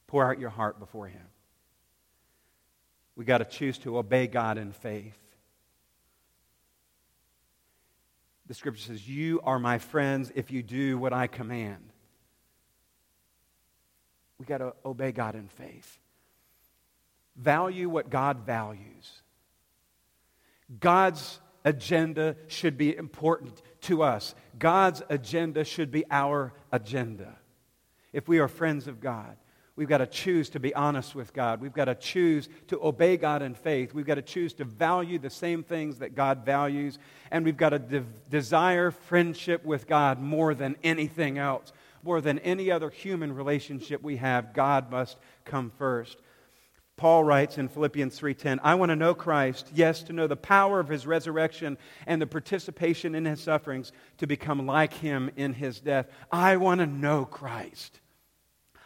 Pour 0.06 0.28
out 0.28 0.38
your 0.38 0.50
heart 0.50 0.78
before 0.78 1.08
Him. 1.08 1.26
We've 3.16 3.26
got 3.26 3.38
to 3.38 3.44
choose 3.44 3.78
to 3.78 3.98
obey 3.98 4.26
God 4.26 4.58
in 4.58 4.72
faith. 4.72 5.18
The 8.46 8.54
scripture 8.54 8.82
says, 8.82 9.08
You 9.08 9.40
are 9.44 9.58
my 9.58 9.78
friends 9.78 10.32
if 10.34 10.50
you 10.50 10.62
do 10.62 10.98
what 10.98 11.12
I 11.12 11.26
command. 11.26 11.90
We 14.38 14.46
got 14.46 14.58
to 14.58 14.74
obey 14.84 15.12
God 15.12 15.34
in 15.34 15.48
faith. 15.48 15.98
Value 17.36 17.88
what 17.88 18.10
God 18.10 18.40
values. 18.40 19.22
God's 20.80 21.40
agenda 21.64 22.36
should 22.48 22.76
be 22.76 22.94
important 22.96 23.62
to 23.82 24.02
us. 24.02 24.34
God's 24.58 25.02
agenda 25.08 25.64
should 25.64 25.90
be 25.90 26.04
our 26.10 26.52
agenda. 26.72 27.36
If 28.12 28.28
we 28.28 28.38
are 28.38 28.48
friends 28.48 28.86
of 28.86 29.00
God, 29.00 29.36
We've 29.76 29.88
got 29.88 29.98
to 29.98 30.06
choose 30.06 30.50
to 30.50 30.60
be 30.60 30.72
honest 30.72 31.16
with 31.16 31.32
God. 31.32 31.60
We've 31.60 31.72
got 31.72 31.86
to 31.86 31.96
choose 31.96 32.48
to 32.68 32.80
obey 32.80 33.16
God 33.16 33.42
in 33.42 33.54
faith. 33.54 33.92
We've 33.92 34.06
got 34.06 34.14
to 34.14 34.22
choose 34.22 34.54
to 34.54 34.64
value 34.64 35.18
the 35.18 35.30
same 35.30 35.64
things 35.64 35.98
that 35.98 36.14
God 36.14 36.44
values. 36.44 36.98
And 37.32 37.44
we've 37.44 37.56
got 37.56 37.70
to 37.70 37.80
de- 37.80 38.04
desire 38.30 38.92
friendship 38.92 39.64
with 39.64 39.88
God 39.88 40.20
more 40.20 40.54
than 40.54 40.76
anything 40.84 41.38
else. 41.38 41.72
More 42.04 42.20
than 42.20 42.38
any 42.40 42.70
other 42.70 42.88
human 42.88 43.34
relationship 43.34 44.00
we 44.00 44.18
have, 44.18 44.52
God 44.52 44.92
must 44.92 45.16
come 45.44 45.72
first. 45.76 46.18
Paul 46.96 47.24
writes 47.24 47.58
in 47.58 47.66
Philippians 47.66 48.16
3:10, 48.16 48.60
"I 48.62 48.76
want 48.76 48.90
to 48.90 48.96
know 48.96 49.14
Christ, 49.14 49.68
yes, 49.74 50.04
to 50.04 50.12
know 50.12 50.28
the 50.28 50.36
power 50.36 50.78
of 50.78 50.88
his 50.88 51.06
resurrection 51.08 51.76
and 52.06 52.22
the 52.22 52.26
participation 52.28 53.16
in 53.16 53.24
his 53.24 53.40
sufferings 53.40 53.90
to 54.18 54.28
become 54.28 54.64
like 54.64 54.92
him 54.92 55.30
in 55.34 55.54
his 55.54 55.80
death. 55.80 56.06
I 56.30 56.56
want 56.58 56.78
to 56.78 56.86
know 56.86 57.24
Christ." 57.24 58.00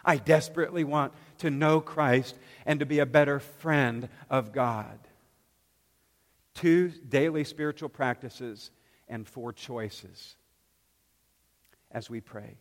I 0.04 0.16
desperately 0.16 0.84
want 0.84 1.12
to 1.38 1.50
know 1.50 1.80
Christ 1.80 2.37
and 2.66 2.80
to 2.80 2.87
be 2.87 2.98
a 2.98 3.06
better 3.06 3.40
friend 3.40 4.08
of 4.30 4.52
God. 4.52 4.98
Two 6.54 6.88
daily 7.08 7.44
spiritual 7.44 7.88
practices 7.88 8.70
and 9.08 9.26
four 9.26 9.52
choices 9.52 10.37
as 11.90 12.11
we 12.11 12.20
pray. 12.20 12.56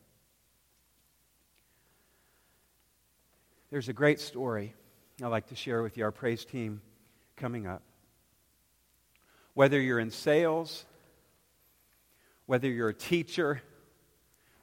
There's 3.69 3.89
a 3.89 3.93
great 3.93 4.19
story 4.19 4.73
I'd 5.21 5.27
like 5.27 5.47
to 5.47 5.55
share 5.55 5.81
with 5.81 5.97
you, 5.97 6.03
our 6.03 6.11
praise 6.11 6.45
team 6.45 6.81
coming 7.35 7.65
up. 7.65 7.81
Whether 9.55 9.81
you're 9.81 9.99
in 9.99 10.11
sales, 10.11 10.85
whether 12.45 12.69
you're 12.69 12.89
a 12.89 12.93
teacher, 12.93 13.63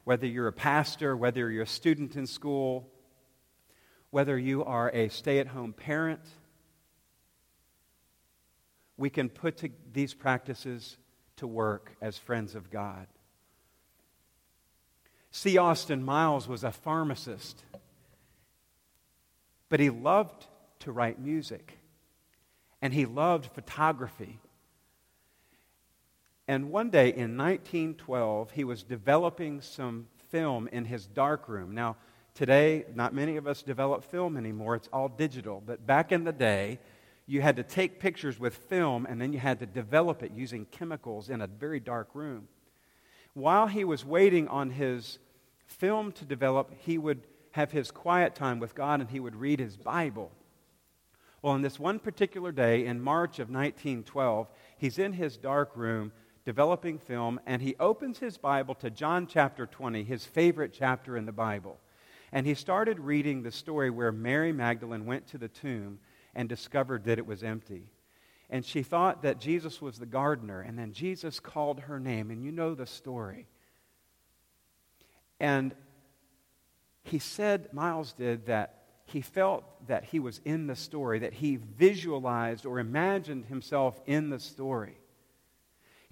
whether 0.05 0.27
you're 0.27 0.49
a 0.49 0.53
pastor, 0.53 1.17
whether 1.17 1.51
you're 1.51 1.65
a 1.65 1.67
student 1.67 2.17
in 2.17 2.27
school, 2.27 2.89
whether 4.11 4.39
you 4.39 4.65
are 4.65 4.91
a 4.91 5.09
stay 5.09 5.39
at 5.39 5.49
home 5.49 5.73
parent, 5.73 6.21
we 8.97 9.11
can 9.11 9.29
put 9.29 9.63
these 9.93 10.15
practices 10.15 10.97
to 11.37 11.47
work 11.47 11.93
as 12.01 12.17
friends 12.17 12.55
of 12.55 12.71
God. 12.71 13.07
C. 15.33 15.59
Austin 15.59 16.05
Miles 16.05 16.47
was 16.47 16.63
a 16.63 16.71
pharmacist, 16.71 17.65
but 19.69 19.81
he 19.81 19.91
loved 19.91 20.47
to 20.81 20.93
write 20.93 21.19
music 21.19 21.79
and 22.81 22.95
he 22.95 23.07
loved 23.07 23.47
photography. 23.53 24.39
And 26.47 26.71
one 26.71 26.91
day 26.91 27.09
in 27.09 27.37
1912, 27.37 28.51
he 28.51 28.65
was 28.65 28.83
developing 28.83 29.61
some 29.61 30.09
film 30.31 30.69
in 30.69 30.85
his 30.85 31.07
darkroom. 31.07 31.75
Now, 31.75 31.97
today, 32.35 32.85
not 32.95 33.15
many 33.15 33.37
of 33.37 33.47
us 33.47 33.63
develop 33.63 34.05
film 34.05 34.37
anymore, 34.37 34.75
it's 34.75 34.89
all 34.93 35.09
digital. 35.09 35.63
But 35.65 35.87
back 35.87 36.13
in 36.13 36.25
the 36.25 36.33
day, 36.33 36.81
you 37.27 37.41
had 37.41 37.57
to 37.57 37.63
take 37.63 37.99
pictures 37.99 38.39
with 38.39 38.55
film 38.55 39.07
and 39.07 39.21
then 39.21 39.33
you 39.33 39.39
had 39.39 39.59
to 39.61 39.67
develop 39.67 40.23
it 40.23 40.33
using 40.33 40.67
chemicals 40.67 41.31
in 41.31 41.41
a 41.41 41.47
very 41.47 41.81
dark 41.81 42.11
room. 42.15 42.49
While 43.33 43.67
he 43.67 43.85
was 43.85 44.05
waiting 44.05 44.47
on 44.49 44.71
his 44.71 45.19
film 45.67 46.13
to 46.13 46.25
develop, 46.27 46.73
he 46.79 46.99
would 46.99 47.27
have 47.53 47.73
his 47.73 47.91
quiet 47.91 48.35
time 48.35 48.59
with 48.59 48.75
God 48.75 49.01
and 49.01 49.09
he 49.09 49.21
would 49.21 49.37
read 49.37 49.61
his 49.61 49.77
Bible. 49.77 50.31
Well, 51.41 51.55
on 51.55 51.63
this 51.63 51.79
one 51.79 51.99
particular 51.99 52.53
day 52.53 52.87
in 52.87 53.01
March 53.01 53.39
of 53.39 53.49
1912, 53.49 54.49
he's 54.77 54.99
in 54.99 55.13
his 55.13 55.37
dark 55.37 55.77
room 55.77 56.13
developing 56.45 56.99
film, 56.99 57.41
and 57.47 57.63
he 57.63 57.75
opens 57.81 58.19
his 58.19 58.37
Bible 58.37 58.75
to 58.77 58.91
John 58.91 59.27
chapter 59.27 59.67
20, 59.67 60.05
his 60.05 60.25
favorite 60.25 60.73
chapter 60.73 61.17
in 61.17 61.25
the 61.25 61.33
Bible. 61.33 61.79
And 62.33 62.47
he 62.47 62.55
started 62.55 63.01
reading 63.01 63.43
the 63.43 63.51
story 63.51 63.91
where 63.91 64.13
Mary 64.13 64.53
Magdalene 64.53 65.07
went 65.07 65.27
to 65.29 65.39
the 65.39 65.49
tomb 65.49 66.01
and 66.35 66.49
discovered 66.49 67.05
that 67.05 67.19
it 67.19 67.27
was 67.27 67.43
empty. 67.43 67.87
And 68.51 68.65
she 68.65 68.83
thought 68.83 69.23
that 69.23 69.41
Jesus 69.41 69.81
was 69.81 69.99
the 69.99 70.07
gardener, 70.07 70.61
and 70.61 70.79
then 70.79 70.93
Jesus 70.93 71.41
called 71.41 71.81
her 71.81 71.99
name, 71.99 72.31
and 72.31 72.43
you 72.43 72.53
know 72.53 72.75
the 72.75 72.87
story. 72.87 73.47
And 75.41 75.75
he 77.05 77.19
said, 77.19 77.73
Miles 77.73 78.13
did, 78.13 78.47
that 78.47 78.83
he 79.07 79.21
felt 79.21 79.65
that 79.87 80.05
he 80.05 80.19
was 80.19 80.41
in 80.45 80.67
the 80.67 80.77
story, 80.77 81.21
that 81.21 81.35
he 81.35 81.57
visualized 81.57 82.67
or 82.67 82.79
imagined 82.79 83.47
himself 83.47 84.01
in 84.07 84.31
the 84.31 84.39
story. 84.39 84.97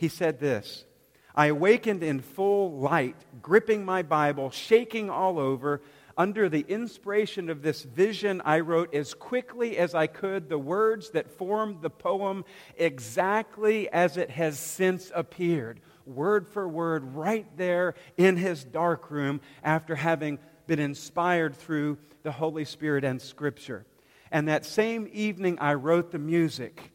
He 0.02 0.08
said 0.08 0.40
this 0.40 0.84
I 1.32 1.46
awakened 1.46 2.02
in 2.02 2.18
full 2.18 2.72
light, 2.72 3.14
gripping 3.40 3.84
my 3.84 4.02
Bible, 4.02 4.50
shaking 4.50 5.08
all 5.08 5.38
over. 5.38 5.80
under 6.18 6.48
the 6.48 6.66
inspiration 6.68 7.48
of 7.48 7.62
this 7.62 7.84
vision, 7.84 8.42
I 8.44 8.60
wrote 8.60 8.92
as 8.94 9.14
quickly 9.14 9.78
as 9.78 9.94
I 9.94 10.08
could 10.08 10.48
the 10.48 10.58
words 10.58 11.10
that 11.10 11.30
formed 11.38 11.82
the 11.82 11.88
poem 11.88 12.44
exactly 12.76 13.88
as 13.90 14.16
it 14.16 14.30
has 14.30 14.58
since 14.58 15.12
appeared, 15.14 15.80
word 16.04 16.48
for 16.48 16.68
word, 16.68 17.14
right 17.14 17.46
there 17.56 17.94
in 18.16 18.36
his 18.36 18.64
dark 18.64 19.08
room 19.08 19.40
after 19.62 19.94
having 19.94 20.40
been 20.66 20.80
inspired 20.80 21.54
through 21.54 21.96
the 22.24 22.32
Holy 22.32 22.64
Spirit 22.64 23.04
and 23.04 23.22
Scripture. 23.22 23.86
And 24.32 24.48
that 24.48 24.66
same 24.66 25.08
evening, 25.12 25.60
I 25.60 25.74
wrote 25.74 26.10
the 26.10 26.18
music. 26.18 26.90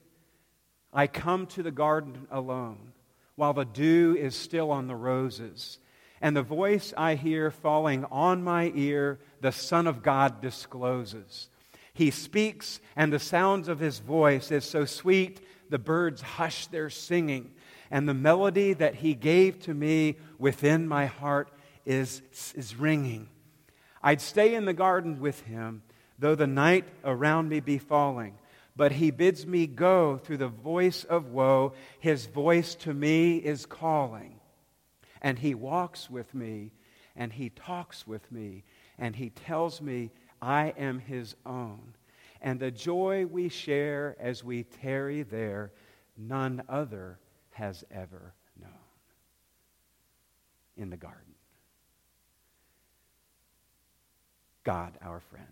I 0.91 1.08
come 1.08 1.46
to 1.48 1.63
the 1.63 1.72
garden 1.72 2.28
alone 2.30 2.91
while 3.38 3.54
the 3.54 3.63
dew 3.63 4.17
is 4.19 4.36
still 4.36 4.69
on 4.71 4.88
the 4.88 4.95
roses 4.95 5.78
and 6.21 6.36
the 6.36 6.41
voice 6.41 6.93
I 6.97 7.15
hear 7.15 7.52
falling 7.52 8.06
on 8.06 8.43
my 8.43 8.71
ear, 8.73 9.19
the 9.41 9.52
Son 9.52 9.86
of 9.86 10.02
God 10.02 10.41
discloses. 10.41 11.50
He 11.93 12.12
speaks, 12.12 12.80
and 12.95 13.13
the 13.13 13.19
sounds 13.19 13.67
of 13.67 13.80
his 13.80 14.00
voice 14.00 14.52
is 14.52 14.65
so 14.65 14.86
sweet, 14.86 15.41
the 15.69 15.80
birds 15.80 16.21
hush 16.21 16.67
their 16.67 16.89
singing. 16.89 17.52
And 17.91 18.08
the 18.08 18.13
melody 18.13 18.73
that 18.73 18.95
he 18.95 19.13
gave 19.13 19.60
to 19.62 19.73
me 19.73 20.17
within 20.38 20.88
my 20.88 21.06
heart 21.06 21.50
is, 21.86 22.21
is 22.56 22.76
ringing. 22.76 23.30
I'd 24.02 24.21
stay 24.21 24.56
in 24.56 24.65
the 24.65 24.73
garden 24.73 25.19
with 25.19 25.41
him, 25.41 25.84
though 26.19 26.36
the 26.36 26.47
night 26.47 26.86
around 27.04 27.50
me 27.50 27.60
be 27.60 27.78
falling. 27.78 28.38
But 28.77 28.91
he 28.91 29.09
bids 29.09 29.47
me 29.47 29.65
go 29.65 30.17
through 30.19 30.37
the 30.37 30.47
voice 30.47 31.03
of 31.03 31.31
woe. 31.31 31.73
His 31.99 32.27
voice 32.27 32.75
to 32.75 32.93
me 32.93 33.37
is 33.37 33.65
calling. 33.65 34.39
And 35.19 35.39
He 35.39 35.55
walks 35.55 36.11
with 36.11 36.35
me, 36.35 36.71
and 37.15 37.33
He 37.33 37.49
talks 37.49 38.05
with 38.05 38.31
me, 38.31 38.63
and 38.99 39.15
He 39.15 39.31
tells 39.31 39.81
me 39.81 40.11
I 40.39 40.75
am 40.77 40.99
His 40.99 41.35
own. 41.43 41.95
And 42.39 42.59
the 42.59 42.69
joy 42.69 43.25
we 43.25 43.49
share 43.49 44.15
as 44.19 44.43
we 44.43 44.63
tarry 44.63 45.23
there, 45.23 45.71
none 46.15 46.61
other 46.69 47.17
has 47.53 47.83
ever 47.89 48.35
known. 48.61 48.69
In 50.77 50.91
the 50.91 50.97
garden. 50.97 51.33
God, 54.63 54.93
our 55.01 55.19
friend. 55.19 55.47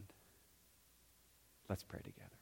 Let's 1.67 1.83
pray 1.83 2.01
together. 2.03 2.35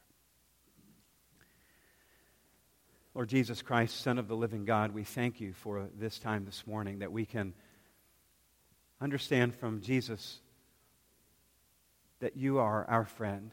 Lord 3.14 3.28
Jesus 3.28 3.62
Christ, 3.62 4.00
Son 4.00 4.18
of 4.18 4.26
the 4.26 4.34
living 4.34 4.64
God, 4.64 4.92
we 4.92 5.04
thank 5.04 5.40
you 5.40 5.52
for 5.52 5.86
this 5.96 6.18
time 6.18 6.44
this 6.44 6.66
morning 6.66 6.98
that 6.98 7.12
we 7.12 7.24
can 7.24 7.54
understand 9.00 9.54
from 9.54 9.82
Jesus 9.82 10.40
that 12.18 12.36
you 12.36 12.58
are 12.58 12.84
our 12.88 13.04
friend 13.04 13.52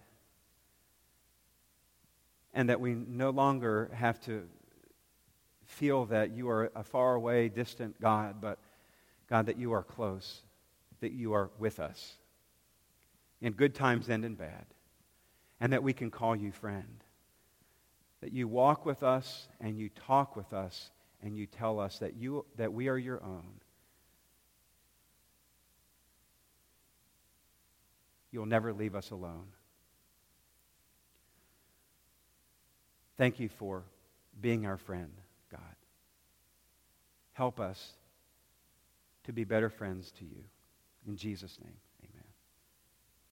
and 2.56 2.70
that 2.70 2.80
we 2.80 2.96
no 2.96 3.30
longer 3.30 3.92
have 3.94 4.20
to 4.22 4.48
feel 5.66 6.06
that 6.06 6.32
you 6.32 6.50
are 6.50 6.72
a 6.76 6.84
far 6.84 7.14
away, 7.14 7.48
distant 7.48 8.02
God, 8.02 8.42
but 8.42 8.58
God, 9.30 9.46
that 9.46 9.60
you 9.60 9.74
are 9.74 9.84
close, 9.84 10.42
that 11.02 11.12
you 11.12 11.34
are 11.34 11.52
with 11.60 11.80
us 11.80 12.16
in 13.42 13.54
good 13.54 13.76
times 13.76 14.10
and 14.10 14.26
in 14.26 14.34
bad, 14.34 14.66
and 15.60 15.72
that 15.72 15.84
we 15.84 15.94
can 15.94 16.10
call 16.10 16.36
you 16.36 16.52
friend 16.52 17.04
that 18.22 18.32
you 18.32 18.48
walk 18.48 18.86
with 18.86 19.04
us 19.04 19.48
and 19.60 19.78
you 19.78 19.90
talk 19.90 20.36
with 20.36 20.54
us 20.54 20.92
and 21.24 21.36
you 21.36 21.46
tell 21.46 21.80
us 21.80 22.00
that, 22.00 22.16
you, 22.16 22.46
that 22.58 22.72
we 22.72 22.88
are 22.88 22.98
your 22.98 23.22
own. 23.24 23.60
You'll 28.32 28.46
never 28.46 28.72
leave 28.72 28.96
us 28.96 29.12
alone. 29.12 29.48
Thank 33.18 33.40
you 33.40 33.50
for 33.50 33.84
being 34.40 34.66
our 34.66 34.78
friend, 34.78 35.12
God. 35.52 35.60
Help 37.34 37.60
us 37.60 37.94
to 39.26 39.34
be 39.34 39.44
better 39.44 39.70
friends 39.70 40.12
to 40.20 40.26
you. 40.26 40.44
In 41.08 41.18
Jesus' 41.18 41.58
name. 41.64 41.74